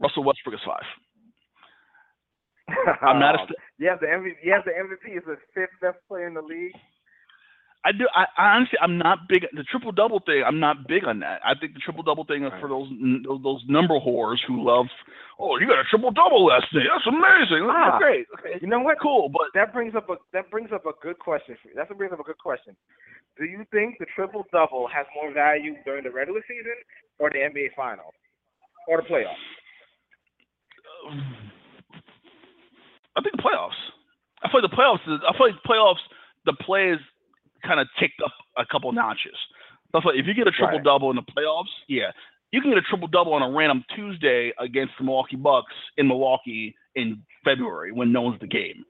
[0.00, 0.82] Russell Westbrook is five.
[3.02, 4.36] I'm not a st- Yes, the MVP.
[4.44, 6.72] Yes, the MVP is the fifth best player in the league.
[7.84, 8.06] I do.
[8.14, 9.42] I, I honestly, I'm not big.
[9.52, 11.40] The triple double thing, I'm not big on that.
[11.44, 12.88] I think the triple double thing is for those
[13.26, 14.86] those- those number whores who love.
[15.40, 16.86] Oh, you got a triple double last night.
[16.86, 17.66] That's amazing.
[17.68, 17.90] Ah.
[17.90, 18.26] That's great.
[18.38, 18.98] Okay, You know what?
[19.02, 19.28] cool.
[19.30, 21.74] But That brings up a that brings up a good question for you.
[21.74, 22.76] That brings up a good question.
[23.36, 26.76] Do you think the triple double has more value during the regular season
[27.18, 28.14] or the NBA Finals
[28.86, 29.42] or the playoffs?
[33.16, 33.78] I think the playoffs.
[34.42, 35.14] I feel like the playoffs.
[35.14, 36.02] Is, I feel like playoffs.
[36.44, 36.98] The plays
[37.64, 39.36] kind of ticked up a couple notches.
[39.92, 40.84] Feel like if you get a triple Right.
[40.84, 42.10] double in the playoffs, yeah,
[42.50, 46.08] you can get a triple double on a random Tuesday against the Milwaukee Bucks in
[46.08, 48.84] Milwaukee in February when no one's the game.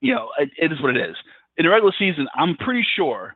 [0.00, 1.16] You know, it, it is what it is.
[1.58, 3.34] In the regular season, I'm pretty sure.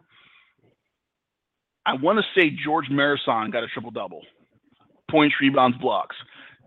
[1.84, 4.22] I want to say Gheorghe Muresan got a triple double,
[5.10, 6.16] points, rebounds, blocks.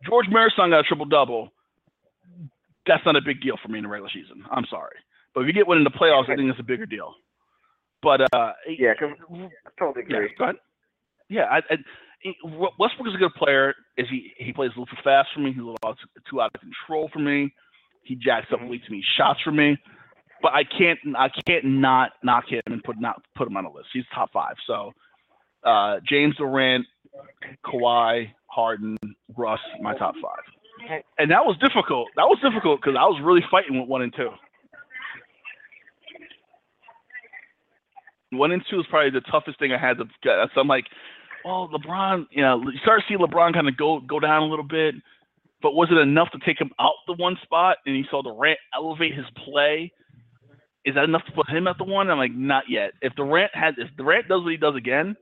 [0.08, 1.52] Gheorghe Muresan got a triple double
[2.90, 4.44] that's not a big deal for me in the regular season.
[4.52, 4.98] I'm sorry,
[5.34, 7.14] but if you get one in the playoffs, I think that's a bigger deal.
[8.02, 10.34] But uh, Yeah, I totally yeah, agree.
[10.40, 10.56] ahead.
[11.30, 11.78] Yeah, I, I,
[12.80, 13.74] Westbrook is a good player.
[13.98, 14.32] Is he?
[14.38, 15.52] He plays a little too fast for me.
[15.52, 15.98] He's a little out-
[16.30, 17.54] too out of control for me.
[18.04, 18.70] He jacks up Mhm.
[18.70, 19.78] way too many shots for me.
[20.42, 20.98] But I can't.
[21.18, 23.90] I can't not knock him and put not put him on the list.
[23.94, 24.56] He's top five.
[24.66, 24.94] So
[25.64, 26.86] uh, James Durant,
[27.66, 28.98] Kawhi, Harden,
[29.38, 30.44] Russ, my top five.
[31.18, 32.08] And that was difficult.
[32.16, 34.30] That was difficult because I was really fighting with one and two.
[38.32, 40.36] One and two is probably the toughest thing I had to get.
[40.54, 40.86] So I'm like,
[41.46, 42.28] oh, LeBron.
[42.32, 44.96] You know, you start to see LeBron kind of go go down a little bit,
[45.62, 47.78] but was it enough to take him out the one spot?
[47.86, 49.92] And you saw Durant elevate his play.
[50.86, 52.10] Is that enough to put him at the one?
[52.10, 52.92] I'm like, not yet.
[53.02, 55.16] If Durant has, if Durant does what he does again,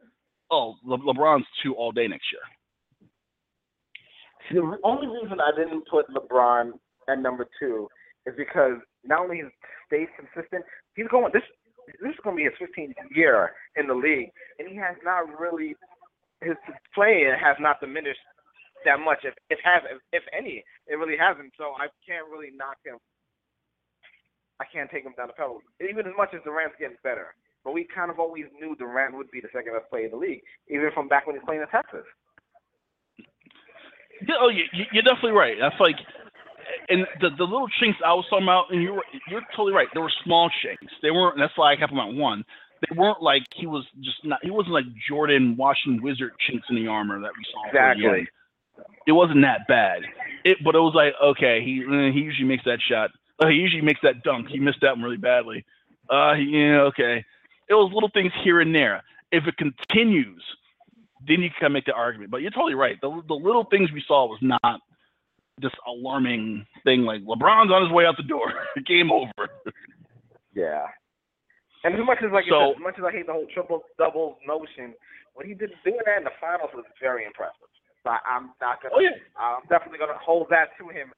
[0.51, 2.41] oh, Le- LeBron's two all day next year.
[4.49, 6.71] See, the only reason I didn't put LeBron
[7.09, 7.87] at number two
[8.25, 9.43] is because not only he
[9.87, 10.63] stays consistent,
[10.95, 11.43] he's going this
[12.01, 14.29] this is going to be his 15th year in the league,
[14.59, 15.75] and he has not really
[16.41, 16.55] his
[16.93, 18.21] playing has not diminished
[18.85, 19.23] that much.
[19.23, 21.53] If it has, if, if any, it really hasn't.
[21.57, 22.97] So I can't really knock him.
[24.59, 27.33] I can't take him down the pedal, even as much as Durant's getting better.
[27.63, 30.17] But we kind of always knew Durant would be the second best player in the
[30.17, 32.05] league, even from back when he was playing in Texas.
[34.27, 35.57] Yeah, oh, you, you- you're definitely right.
[35.59, 35.95] That's like,
[36.89, 39.87] and the the little chinks I was talking about, and you're you're totally right.
[39.93, 40.93] They were small chinks.
[41.01, 41.37] They weren't.
[41.37, 42.43] That's why I kept them at one.
[42.81, 44.39] They weren't like he was just not.
[44.43, 47.67] He wasn't like Jordan Washington Wizard chinks in the armor that we saw.
[47.67, 48.27] Exactly.
[49.07, 50.03] It wasn't that bad.
[50.43, 53.11] It, but it was like okay, he eh, he usually makes that shot.
[53.39, 54.47] Uh, he usually makes that dunk.
[54.49, 55.65] He missed that one really badly.
[56.09, 57.23] Uh, yeah, okay.
[57.69, 59.03] It was little things here and there.
[59.31, 60.41] If it continues,
[61.25, 62.31] then you can make the argument.
[62.31, 62.99] But you're totally right.
[63.01, 64.81] The, the little things we saw was not
[65.61, 68.53] this alarming thing like LeBron's on his way out the door.
[68.85, 69.49] Game over.
[70.53, 70.85] Yeah.
[71.83, 74.37] And as much as like So- as much as I hate the whole triple double
[74.45, 74.93] notion,
[75.33, 77.69] what he did doing that in the finals was very impressive.
[78.03, 78.93] So I, I'm not gonna.
[78.97, 79.17] Oh, yeah.
[79.37, 81.09] I'm definitely gonna hold that to him.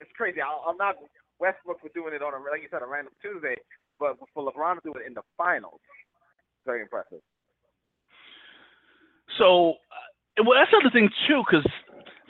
[0.00, 0.40] It's crazy.
[0.42, 0.96] I, I'm not
[1.38, 3.54] Westbrook for doing it on a like you said a random Tuesday,
[3.98, 5.80] but for LeBron to do it in the finals,
[6.64, 7.20] very impressive.
[9.38, 9.70] So,
[10.38, 11.66] uh, well, that's another thing too, because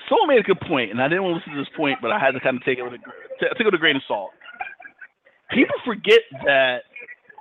[0.08, 2.10] someone made a good point, and I didn't want to listen to this point, but
[2.10, 2.98] I had to kind of take it with a
[3.40, 4.30] take it with a grain of salt.
[5.50, 6.82] People forget that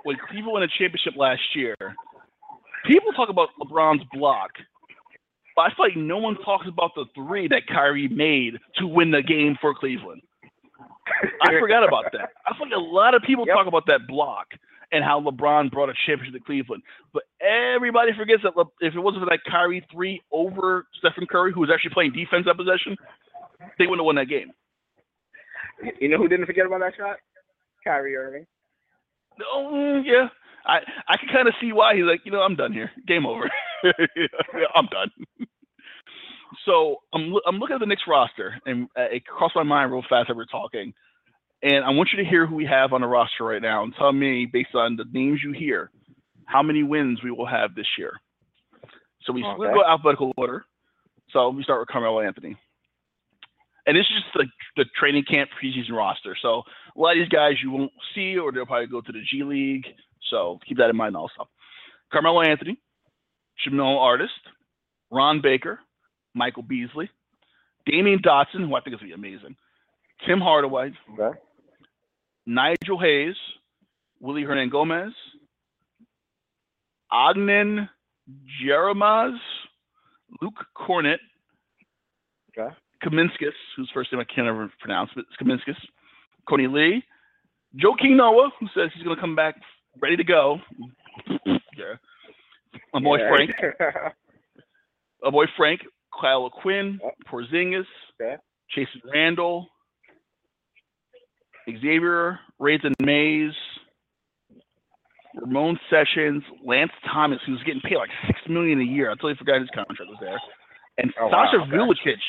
[0.04, 1.74] when Cleveland won a championship last year,
[2.84, 4.50] people talk about LeBron's block,
[5.56, 9.10] but I feel like no one talks about the three that Kyrie made to win
[9.10, 10.22] the game for Cleveland.
[11.42, 12.30] I forgot about that.
[12.46, 13.56] I feel like a lot of people Yep.
[13.56, 14.48] talk about that block
[14.92, 16.82] and how LeBron brought a championship to Cleveland,
[17.12, 21.52] but everybody forgets that Le- if it wasn't for that Kyrie three over Stephen Curry,
[21.52, 22.96] who was actually playing defense that possession,
[23.78, 24.52] they wouldn't have won that game.
[26.00, 27.16] You know who didn't forget about that shot?
[27.84, 28.46] Kyrie Irving.
[29.52, 30.28] Oh yeah,
[30.66, 30.78] I
[31.08, 32.90] I can kind of see why he's like, you know, I'm done here.
[33.06, 33.50] Game over.
[34.74, 35.10] I'm done.
[36.64, 40.02] so I'm I'm looking at the Knicks roster, and uh, it crossed my mind real
[40.08, 40.92] fast as we we're talking.
[41.66, 43.92] And I want you to hear who we have on the roster right now, and
[43.98, 45.90] tell me based on the names you hear,
[46.44, 48.12] how many wins we will have this year.
[49.24, 49.74] So we Okay.
[49.74, 50.64] go alphabetical order.
[51.30, 52.56] So we start with Carmelo Anthony.
[53.84, 54.46] And this is just the,
[54.76, 56.36] the training camp preseason roster.
[56.40, 56.62] So
[56.96, 59.42] a lot of these guys you won't see, or they'll probably go to the G
[59.42, 59.86] League.
[60.30, 61.48] So keep that in mind also.
[62.12, 62.78] Carmelo Anthony,
[63.66, 64.30] Jamel Artis,
[65.10, 65.80] Ron Baker,
[66.32, 67.10] Michael Beasley,
[67.88, 69.56] Damyean Dotson, who I think is going to be amazing,
[70.26, 71.36] Tim Hardaway, Okay.
[72.46, 73.34] Nigel Hayes,
[74.20, 75.12] Willie Hernan Gomez,
[77.12, 77.88] Ognjen
[78.64, 79.36] Jaramaz,
[80.40, 81.18] Luke Kornet,
[82.58, 82.74] Okay.
[83.04, 85.76] Kaminskas, whose first name I can't ever pronounce, but it's Kaminskas,
[86.48, 87.04] Courtney Lee,
[87.76, 89.56] Joakim Noah, who says he's going to come back
[90.00, 90.58] ready to go.
[91.36, 91.94] yeah.
[92.94, 93.28] My boy Yeah.
[93.28, 93.50] Frank,
[95.22, 95.82] my boy Frank,
[96.18, 97.14] Kyle O'Quinn, Yep.
[97.30, 97.84] Porzingis,
[98.18, 98.36] Okay.
[98.74, 99.68] Chasson Randle,
[101.68, 103.52] Xavier, Rathan-Mayes,
[105.34, 109.10] Ramon Sessions, Lance Thomas, who's getting paid like six million a year.
[109.10, 110.40] I totally forgot his contract was there.
[110.98, 111.72] And Oh, wow, Sasha okay.
[111.72, 112.22] Vujacic.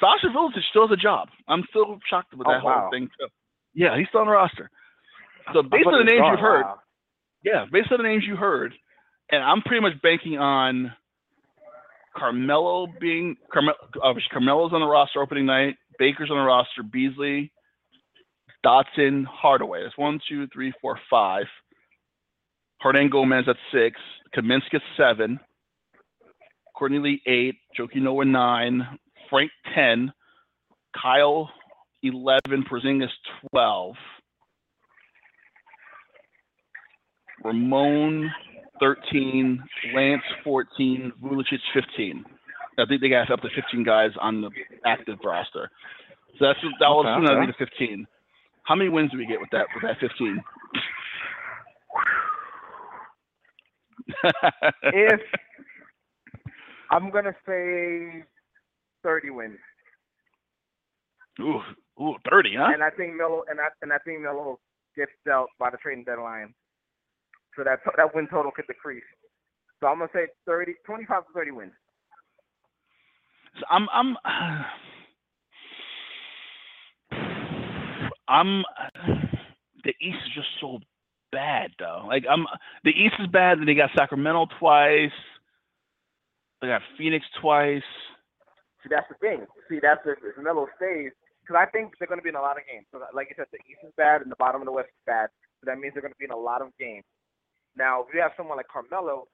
[0.00, 1.28] Sasha Vujacic still has a job.
[1.48, 2.82] I'm still shocked with Oh, that wow.
[2.82, 3.26] whole thing too.
[3.74, 4.70] Yeah, he's still on the roster.
[5.52, 6.32] So based on the names gone.
[6.32, 6.78] you've heard, Wow.
[7.42, 8.72] yeah, based on the names you heard,
[9.32, 10.92] and I'm pretty much banking on
[12.16, 13.76] Carmelo being Carmelo.
[14.02, 15.76] Obviously, uh, Carmelo's on the roster opening night.
[15.98, 16.82] Baker's on the roster.
[16.82, 17.50] Beasley,
[18.64, 19.82] Dotson, Hardaway.
[19.82, 21.46] That's one, two, three, four, five.
[22.84, 23.98] Hernangómez at six.
[24.36, 25.40] Kaminsky at seven.
[26.76, 27.56] Courtney Lee eight.
[27.78, 28.86] Joakim Noah nine.
[29.30, 30.12] Frank ten.
[31.00, 31.50] Kyle
[32.02, 32.64] eleven.
[32.70, 33.08] Porzingis
[33.50, 33.94] twelve.
[37.44, 38.30] Ramon
[38.80, 39.62] 13,
[39.94, 42.24] Lance 14, Vucic 15.
[42.78, 44.50] I think they got up to 15 guys on the
[44.84, 45.70] active roster.
[46.38, 47.46] So that's that will Okay, okay.
[47.46, 48.06] be the 15.
[48.68, 50.42] How many wins do we get with that with that 15?
[54.92, 55.20] if
[56.90, 58.24] I'm gonna say
[59.02, 59.58] 30 wins,
[61.40, 61.60] ooh,
[61.98, 62.68] ooh, 30, huh?
[62.74, 64.60] and I think Melo and I and I think Melo
[64.94, 66.52] gets dealt by the trading deadline,
[67.56, 69.02] so that that win total could decrease.
[69.80, 71.72] So I'm gonna say 30, 25 to 30 wins.
[73.58, 74.16] So I'm I'm
[78.28, 78.62] I'm
[79.84, 80.78] the East is just so
[81.32, 82.04] bad though.
[82.06, 82.46] Like I'm
[82.84, 85.10] the East is bad, then they got Sacramento twice.
[86.60, 87.86] They got Phoenix twice.
[88.82, 89.46] See, that's the thing.
[89.68, 91.12] See, that's if Melo stays,
[91.42, 92.86] because I think they're going to be in a lot of games.
[92.90, 95.02] So, like you said, the East is bad and the bottom of the West is
[95.06, 95.30] bad.
[95.60, 97.04] So that means they're going to be in a lot of games.
[97.76, 99.26] Now, if you have someone like Carmelo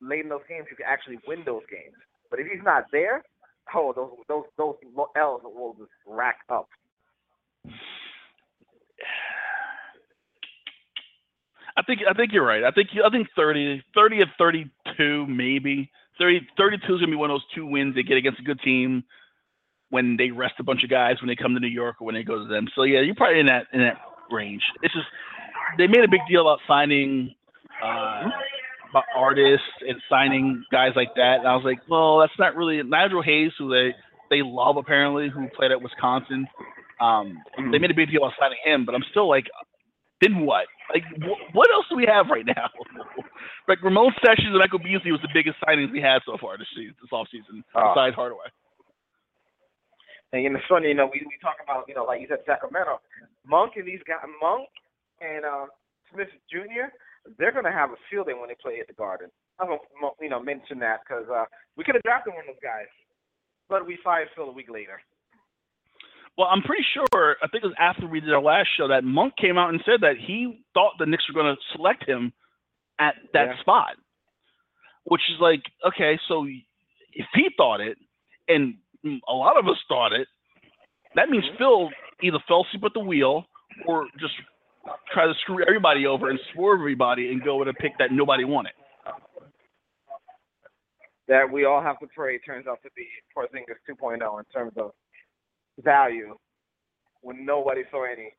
[0.00, 1.96] late in those games, you can actually win those games.
[2.30, 3.22] But if he's not there,
[3.74, 4.76] oh, those those those
[5.16, 6.68] L's will just rack up.
[11.76, 12.64] I think I think you're right.
[12.64, 15.90] I think I think 30, 30 and 32 maybe.
[16.18, 18.60] 30, 32 is gonna be one of those two wins they get against a good
[18.60, 19.04] team
[19.90, 22.14] when they rest a bunch of guys when they come to New York or when
[22.14, 22.68] they go to them.
[22.74, 23.98] So yeah, you're probably in that in that
[24.30, 24.62] range.
[24.82, 25.06] It's just
[25.78, 27.34] they made a big deal about signing
[27.82, 28.24] uh,
[28.90, 31.38] about artists and signing guys like that.
[31.40, 33.94] And I was like, well, that's not really Nigel Hayes, who they
[34.30, 36.46] they love apparently, who played at Wisconsin.
[37.00, 39.46] Um, They made a big deal about signing him, but I'm still like,
[40.22, 40.66] then what?
[40.94, 42.70] Like, wh- what else do we have right now?
[43.68, 46.68] like Ramon Sessions and Michael Beasley was the biggest signings we had so far this
[46.76, 47.92] season, this offseason, Oh.
[47.92, 48.46] besides Hardaway.
[50.32, 53.00] And it's funny, you know, we we talk about, you know, like you said, Sacramento,
[53.46, 54.68] Monk and these guys, Monk
[55.20, 55.66] and uh,
[56.12, 56.88] Smith Jr.
[57.38, 59.28] They're gonna have a field day when they play at the Garden.
[59.60, 61.44] I'm gonna, mo- you know, mention that because uh,
[61.76, 62.88] we could have drafted one of those guys,
[63.68, 65.02] but we fired Phil a week later.
[66.38, 67.36] Well, I'm pretty sure.
[67.42, 69.82] I think it was after we did our last show that Monk came out and
[69.84, 72.32] said that he thought the Knicks were going to select him
[72.98, 73.60] at that Yeah.
[73.60, 73.96] spot,
[75.04, 77.98] which is like, okay, so if he thought it,
[78.48, 78.76] and
[79.28, 80.28] a lot of us thought it,
[81.14, 81.58] that means mm-hmm.
[81.58, 81.90] Phil
[82.22, 83.44] either fell asleep at the wheel
[83.86, 84.34] or just
[85.12, 88.44] try to screw everybody over and swerve everybody and go with a pick that nobody
[88.44, 88.72] wanted.
[91.28, 93.06] that we all have to pray turns out to be
[93.36, 94.92] Porzingis 2.0 in terms of
[95.80, 96.34] value
[97.22, 98.32] when nobody saw any.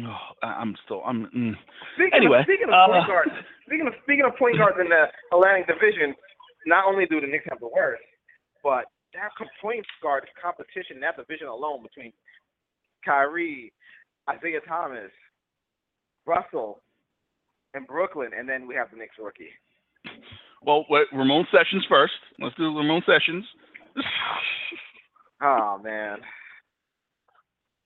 [0.00, 1.02] Oh, I- I'm still.
[1.04, 1.26] I'm.
[1.34, 1.54] Mm.
[1.94, 3.30] Speaking Anyway, of, speaking of uh, point guards,
[3.66, 6.14] speaking of speaking of point guards in the Atlantic Division,
[6.66, 8.02] not only do the Knicks have the worst,
[8.62, 8.84] but
[9.14, 9.30] that
[9.60, 12.12] point guard competition in that division alone between
[13.04, 13.72] Kyrie,
[14.28, 15.10] Isaiah Thomas,
[16.26, 16.80] Russell,
[17.74, 19.50] and Brooklyn, and then we have the Knicks rookie.
[20.62, 22.12] Well, wait, Ramon Sessions first.
[22.38, 23.44] Let's do Ramon Sessions.
[25.42, 26.18] Oh man,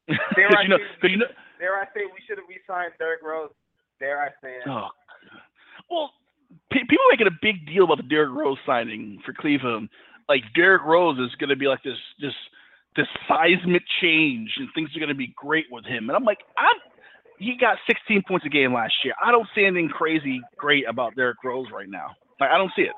[0.08, 1.26] Dare I you know, say- you know,
[1.58, 3.50] dare I say we should have re-signed Derrick Rose?
[4.00, 4.68] Dare I say it?
[4.68, 4.88] Oh,
[5.90, 6.10] well,
[6.72, 9.88] pe- people making a big deal about the Derrick Rose signing for Cleveland.
[10.28, 12.32] Like Derrick Rose is going to be like this, this,
[12.96, 16.08] this seismic change, and things are going to be great with him.
[16.08, 16.76] And I'm like, I'm.
[17.38, 19.14] He got 16 points a game last year.
[19.24, 22.10] I don't see anything crazy great about Derrick Rose right now.
[22.38, 22.92] Like I don't see it.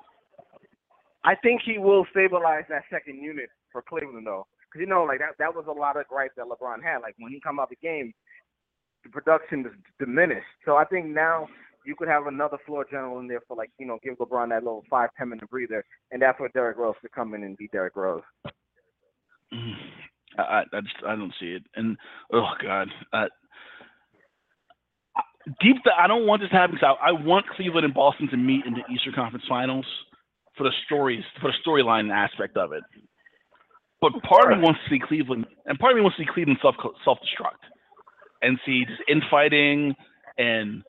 [1.24, 5.18] I think he will stabilize that second unit for Cleveland though, because you know, like
[5.18, 7.02] that that was a lot of gripes that LeBron had.
[7.02, 8.14] Like when he come out the game,
[9.02, 10.46] the production is diminished.
[10.64, 11.48] So I think now
[11.84, 14.62] you could have another floor general in there for like you know give LeBron that
[14.62, 17.68] little five ten minute breather, and that's where Derrick Rose could come in and be
[17.68, 18.22] Derrick Rose.
[19.52, 19.74] Mm.
[20.38, 21.62] I, I, I just I don't see it.
[21.74, 21.96] And
[22.32, 23.26] oh god, uh,
[25.60, 25.76] deep.
[25.82, 28.36] th- I don't want this to happen because I, I want Cleveland and Boston to
[28.36, 29.86] meet in the Eastern Conference Finals
[30.56, 32.82] for the stories for the storyline aspect of it.
[34.04, 36.28] But part of me wants to see Cleveland, and part of me wants to see
[36.30, 36.74] Cleveland self
[37.04, 37.64] self destruct
[38.42, 39.94] and see just infighting
[40.36, 40.82] and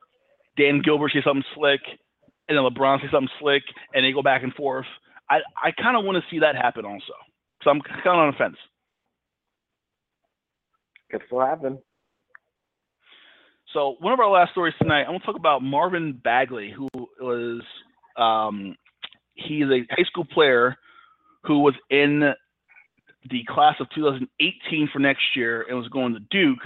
[0.58, 1.80] Dan Gilbert say something slick,
[2.50, 3.64] and then LeBron say something slick,
[3.94, 4.86] and they go back and forth.
[5.30, 7.14] I I kind of want to see that happen also.
[7.64, 8.58] So I'm kind of on the fence.
[11.10, 11.80] Could still happen.
[13.74, 16.90] So one of our last stories tonight, I want to talk about Marvin Bagley, who
[17.22, 17.62] was
[18.18, 18.76] um,
[19.36, 20.76] he's a high school player
[21.44, 22.34] who was in
[23.30, 26.60] the class of 2018 for next year and was going to Duke,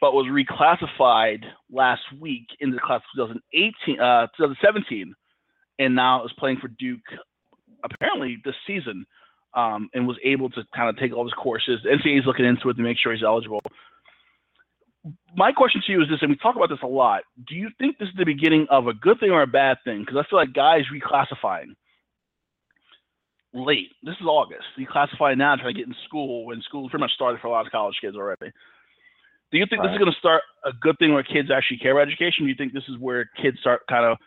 [0.00, 5.14] but was reclassified last week into the class of 2018, uh, 2017,
[5.78, 7.00] and now is playing for Duke
[7.84, 9.06] apparently this season,
[9.54, 11.80] um, and was able to kind of take all his courses.
[11.84, 13.60] NCAA is looking into it to make sure he's eligible
[15.36, 17.22] my question to you is this, and we talk about this a lot.
[17.46, 20.00] Do you think this is the beginning of a good thing or a bad thing?
[20.00, 21.74] Because I feel like guys reclassifying
[23.56, 23.90] late.
[24.02, 24.64] This is August.
[24.76, 27.50] You classify now, trying to get in school when school pretty much started for a
[27.50, 28.52] lot of college kids already.
[29.52, 31.92] Do you think this is going to start a good thing where kids actually care
[31.92, 32.44] about education?
[32.44, 34.18] Do you think this is where kids start kind of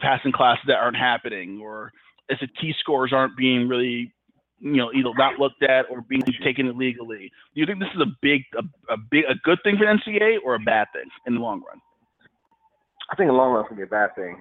[0.00, 1.92] passing classes that aren't happening, or
[2.30, 4.12] SAT scores aren't being really
[4.60, 7.32] you know either not looked at or being taken illegally.
[7.54, 8.62] Do you think this is a big a,
[8.92, 11.62] a big a good thing for the NCAA or a bad thing in the long
[11.66, 11.80] run?
[13.10, 14.40] I think in the long run it's gonna be a bad thing,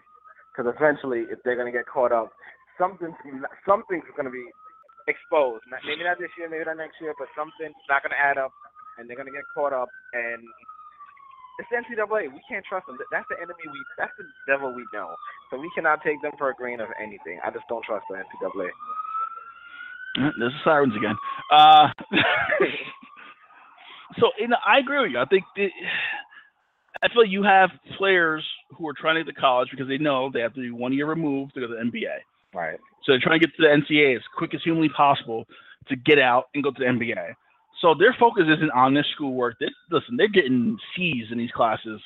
[0.51, 2.31] because eventually, if they're gonna get caught up,
[2.79, 3.19] something's
[3.67, 4.47] something's gonna be
[5.05, 5.67] exposed.
[5.69, 8.55] Not, maybe not this year, maybe not next year, but something's not gonna add up,
[8.97, 9.89] and they're gonna get caught up.
[10.13, 10.41] And
[11.59, 12.31] it's the NCAA.
[12.31, 12.97] We can't trust them.
[13.11, 13.61] That's the enemy.
[13.67, 15.13] We that's the devil we know.
[15.51, 17.37] So we cannot take them for a grain of anything.
[17.43, 18.71] I just don't trust the NCAA.
[20.17, 21.15] Uh, There's the sirens again.
[21.51, 21.87] Uh,
[24.19, 25.19] so, you know, I agree with you.
[25.19, 25.67] I think the,
[27.01, 28.43] I feel like you have players
[28.77, 30.93] who are trying to get to college because they know they have to be one
[30.93, 32.19] year removed to go to the NBA.
[32.53, 32.79] Right.
[33.03, 35.45] So they're trying to get to the NCAA as quick as humanly possible
[35.87, 37.33] to get out and go to the NBA.
[37.81, 39.55] So their focus isn't on their schoolwork.
[39.59, 42.01] They, listen, they're getting C's in these classes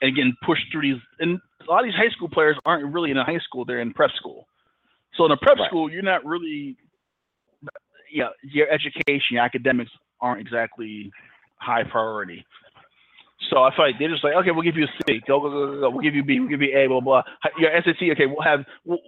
[0.00, 1.00] and getting pushed through these.
[1.20, 3.80] And a lot of these high school players aren't really in a high school; they're
[3.80, 4.46] in prep school.
[5.16, 5.68] So in a prep Right.
[5.68, 6.76] school, you're not really,
[8.10, 9.90] yeah, your education, your academics
[10.20, 11.12] aren't exactly
[11.56, 12.44] high priority.
[13.50, 15.20] So I feel like they're just like, okay, we'll give you a C.
[15.26, 15.90] Go, go, go, go, go.
[15.90, 16.40] We'll give you B.
[16.40, 16.86] We'll give you A.
[16.86, 17.22] Blah blah.
[17.58, 18.98] Your SAT, okay, we'll have we'll,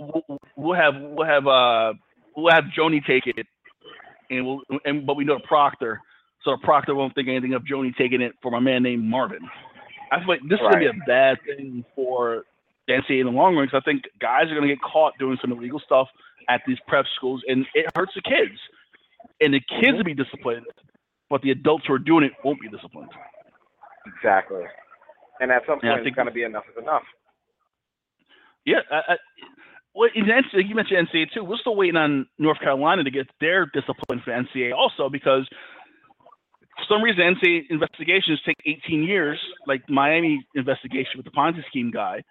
[0.56, 1.92] we'll, have we'll have uh
[2.36, 3.46] we'll have Joni take it,
[4.30, 6.00] and we'll and but we know the proctor,
[6.42, 9.48] so the proctor won't think anything of Joni taking it for my man named Marvin.
[10.10, 12.44] I feel like this is gonna be a bad thing for
[12.86, 15.38] the NCAA in the long run because I think guys are gonna get caught doing
[15.40, 16.08] some illegal stuff
[16.48, 18.58] at these prep schools, and it hurts the kids.
[19.40, 20.66] And the kids will be disciplined,
[21.30, 23.10] but the adults who are doing it won't be disciplined.
[24.06, 24.62] Exactly.
[25.40, 27.02] And at some point, it's gonna be enough is enough.
[28.64, 29.16] Yeah, I, I,
[29.94, 31.44] well, you mentioned NCAA too.
[31.44, 35.46] We're still waiting on North Carolina to get their discipline for NCAA also because
[36.76, 41.90] for some reason NCAA investigations take 18 years, like Miami investigation with the Ponzi scheme
[41.90, 42.22] guy.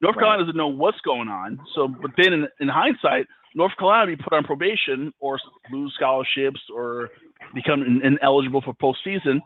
[0.00, 1.58] North Carolina doesn't know what's going on.
[1.74, 5.38] So, but then in, in hindsight, North Carolina be put on probation or
[5.70, 7.10] lose scholarships or
[7.54, 9.40] become ineligible for postseason.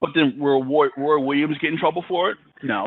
[0.00, 2.38] But then will Roy, Roy Williams get in trouble for it?
[2.62, 2.86] No.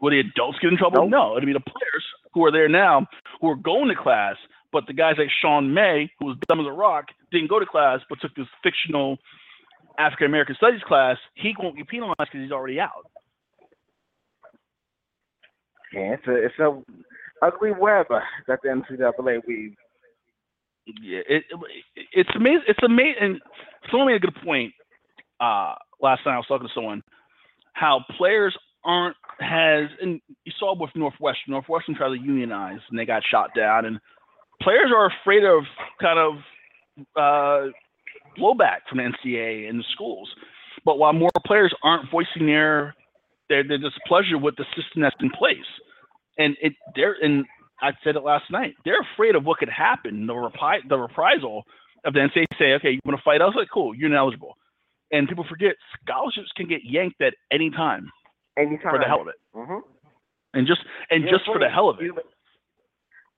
[0.00, 1.08] Will the adults get in trouble?
[1.08, 1.36] No.
[1.36, 3.06] It'll be the players who are there now
[3.40, 4.36] who are going to class,
[4.72, 7.66] but the guys like Sean May, who was dumb as a rock, didn't go to
[7.66, 9.18] class but took this fictional
[9.98, 11.16] African American studies class.
[11.34, 13.06] He won't be penalized because he's already out.
[15.92, 16.82] Yeah, it's a it's a
[17.44, 18.06] ugly web
[18.48, 19.76] that the NCAA weaves.
[20.86, 21.44] Yeah, it,
[21.96, 22.64] it it's amazing.
[22.66, 23.40] It's amazing.
[23.90, 24.72] Someone made a good point
[25.40, 26.34] uh, last night.
[26.34, 27.02] I was talking to someone
[27.74, 31.52] how players aren't has and you saw with Northwestern.
[31.52, 33.86] Northwestern tried to unionize and they got shot down.
[33.86, 33.98] And
[34.60, 35.64] players are afraid of
[36.00, 36.34] kind of
[37.16, 37.70] uh,
[38.38, 40.28] blowback from the NCAA and the schools.
[40.84, 42.94] But while more players aren't voicing their
[43.48, 45.58] their, their displeasure with the system that's in place,
[46.38, 47.44] and it they're and
[47.80, 51.64] I said it last night, they're afraid of what could happen, the repri- the reprisal
[52.04, 53.52] of the NCAA say, okay, you want to fight us?
[53.56, 54.56] Like, cool, you're ineligible.
[55.12, 58.10] And people forget scholarships can get yanked at any time
[58.56, 59.80] Anytime for the hell of it, hmm
[60.54, 62.12] and just and just for the hell of it.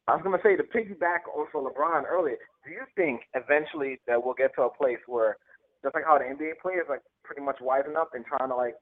[0.08, 2.36] I was gonna say to piggyback off of LeBron earlier.
[2.64, 5.36] Do you think eventually that we'll get to a place where,
[5.82, 8.74] just like how the NBA players like pretty much wisen up and trying to like,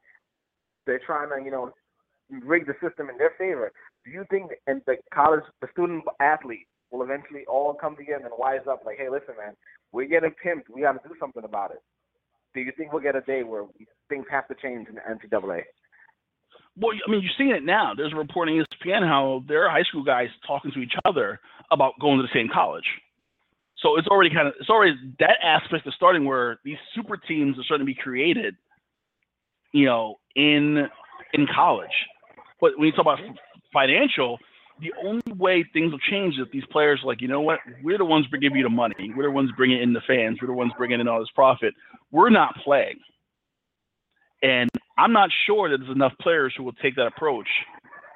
[0.86, 1.72] they're trying to you know
[2.30, 3.70] rig the system in their favor.
[4.04, 8.34] Do you think and the college, the student athlete will eventually all come together and
[8.38, 9.54] wise up like, hey, listen, man,
[9.92, 10.68] we're getting pimped.
[10.72, 11.82] We got to do something about it.
[12.54, 13.64] Do you think we'll get a day where
[14.08, 15.62] things have to change in the NCAA?
[16.76, 17.92] Well, I mean, you're seeing it now.
[17.94, 21.38] There's a report on ESPN how there are high school guys talking to each other
[21.70, 22.86] about going to the same college.
[23.78, 27.58] So it's already kind of it's already that aspect is starting where these super teams
[27.58, 28.54] are starting to be created,
[29.72, 30.88] you know, in
[31.34, 31.90] in college.
[32.60, 33.18] But when you talk about
[33.72, 34.38] financial,
[34.80, 37.60] the only way things will change is if these players are like, you know what,
[37.82, 40.48] we're the ones bringing you the money, we're the ones bringing in the fans, we're
[40.48, 41.74] the ones bringing in all this profit.
[42.10, 42.98] We're not playing,
[44.42, 44.68] and
[44.98, 47.48] I'm not sure that there's enough players who will take that approach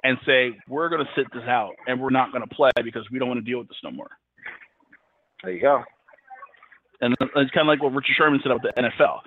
[0.03, 3.05] and say we're going to sit this out and we're not going to play because
[3.11, 4.11] we don't want to deal with this no more.
[5.43, 5.83] There you go.
[7.01, 9.21] And it's kind of like what Richard Sherman said about the NFL.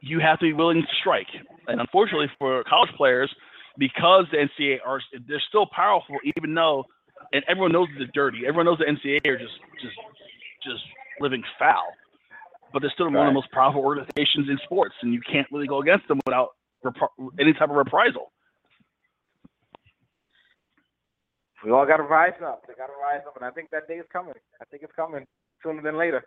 [0.00, 1.28] You have to be willing to strike.
[1.66, 3.32] And unfortunately for college players,
[3.78, 6.84] because the NCAA are they're still powerful, even though
[7.32, 8.40] and everyone knows they're dirty.
[8.46, 9.96] Everyone knows the NCAA are just just
[10.64, 10.82] just
[11.20, 11.86] living foul.
[12.72, 15.66] But they're still one of the most powerful organizations in sports, and you can't really
[15.66, 16.50] go against them without
[16.84, 18.30] repri- any type of reprisal.
[21.64, 22.62] We all got to rise up.
[22.68, 24.34] They got to rise up, and I think that day is coming.
[24.60, 25.26] I think it's coming
[25.62, 26.24] sooner than later.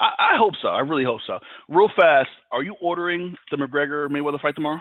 [0.00, 0.68] I, I hope so.
[0.68, 1.38] I really hope so.
[1.68, 4.80] Real fast, are you ordering the McGregor Mayweather fight tomorrow?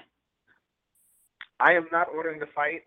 [1.61, 2.81] I am not ordering the fight.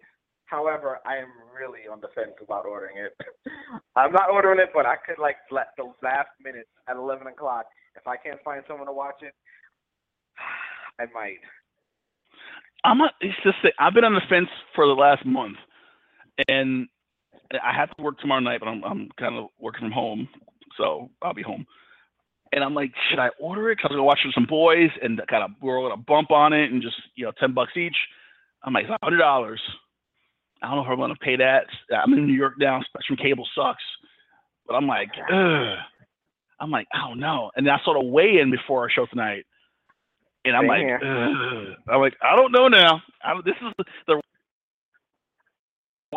[0.46, 3.16] However, I am really on the fence about ordering it.
[3.96, 7.66] I'm not ordering it, but I could like let the last minute at 11 o'clock.
[7.96, 9.32] If I can't find someone to watch it,
[11.00, 11.38] I might.
[12.84, 13.12] I'm not.
[13.20, 15.56] It's just that I've been on the fence for the last month,
[16.48, 16.88] and
[17.52, 20.28] I have to work tomorrow night, but I'm I'm kind of working from home,
[20.76, 21.66] so I'll be home.
[22.52, 23.78] And I'm like, should I order it?
[23.78, 26.52] Cause I'm gonna watch it with some boys, and kind of we're gonna bump on
[26.52, 27.96] it, and just you know, ten bucks each.
[28.64, 29.60] I'm like, hundred dollars.
[30.62, 31.66] I don't know if I'm gonna pay that.
[31.94, 32.80] I'm in New York now.
[32.82, 33.82] Spectrum Cable sucks,
[34.66, 35.78] but I'm like, ugh.
[36.60, 37.50] I'm like, I don't know.
[37.56, 39.44] And then I saw the weigh in before our show tonight,
[40.44, 41.02] and I'm Same like.
[41.88, 43.02] I'm like, I don't know now.
[43.22, 44.20] I don't, this is the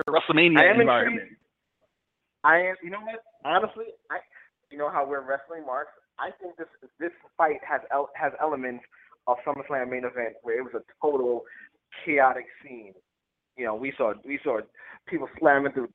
[0.08, 1.24] WrestleMania I environment.
[1.24, 1.42] intrigued.
[2.44, 2.76] I am.
[2.84, 3.24] You know what?
[3.44, 4.20] Honestly, I.
[4.72, 5.88] You know how we're wrestling, Mark.
[6.20, 6.68] I think this
[7.00, 8.84] this fight has el- has elements
[9.28, 11.44] of SummerSlam main event where it was a total
[12.06, 12.94] chaotic scene.
[13.58, 14.60] You know, we saw we saw
[15.08, 15.90] people slamming through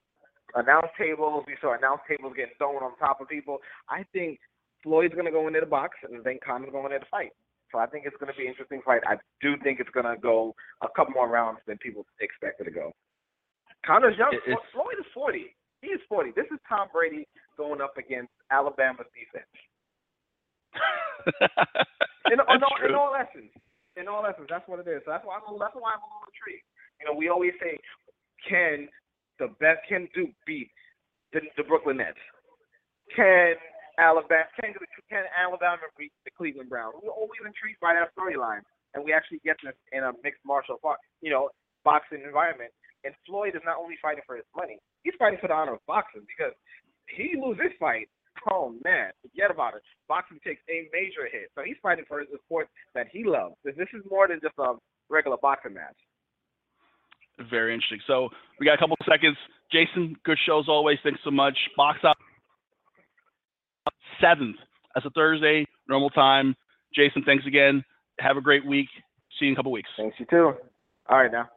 [0.55, 1.45] announce tables.
[1.47, 3.59] We saw announce tables getting thrown on top of people.
[3.89, 4.39] I think
[4.83, 7.33] Floyd's gonna go into the box, and then Conor's going into the fight.
[7.71, 9.03] So I think it's gonna be an interesting fight.
[9.07, 12.93] I do think it's gonna go a couple more rounds than people expected to go.
[13.87, 14.35] Conor's young.
[14.35, 15.55] It's- Floyd is 40.
[15.81, 16.31] He is 40.
[16.33, 17.27] This is Tom Brady
[17.57, 19.51] going up against Alabama's defense.
[22.33, 23.53] In, in, all, in all essence,
[23.97, 25.03] in all essence, that's what it is.
[25.05, 25.59] So that's why I'm.
[25.59, 26.67] That's why I'm a little intrigued.
[27.01, 27.77] You know, we always say,
[28.49, 28.89] can
[29.39, 30.71] the best can Duke beat
[31.33, 32.21] the, the Brooklyn Nets?
[33.15, 33.59] Can
[33.99, 34.73] Alabama can
[35.11, 36.97] can Alabama beat the Cleveland Browns?
[37.03, 38.65] We're always intrigued by that storyline,
[38.95, 41.51] and we actually get this in a mixed martial art, you know,
[41.85, 42.73] boxing environment.
[43.05, 45.85] And Floyd is not only fighting for his money; he's fighting for the honor of
[45.87, 46.55] boxing because
[47.11, 48.09] he lose this fight.
[48.51, 49.83] Oh man, forget about it.
[50.09, 53.55] Boxing takes a major hit, so he's fighting for the sport that he loves.
[53.65, 54.75] This is more than just a
[55.09, 55.97] regular boxing match.
[57.51, 58.01] Very interesting.
[58.07, 58.29] So
[58.59, 59.37] we got a couple seconds.
[59.71, 60.99] Jason, good show as always.
[61.03, 61.57] Thanks so much.
[61.77, 62.17] Box up
[64.21, 64.57] seventh.
[64.95, 66.55] That's a Thursday, normal time.
[66.95, 67.83] Jason, thanks again.
[68.21, 68.89] Have a great week.
[69.39, 69.89] See you in a couple weeks.
[69.97, 70.53] Thanks you too.
[71.09, 71.49] All right now.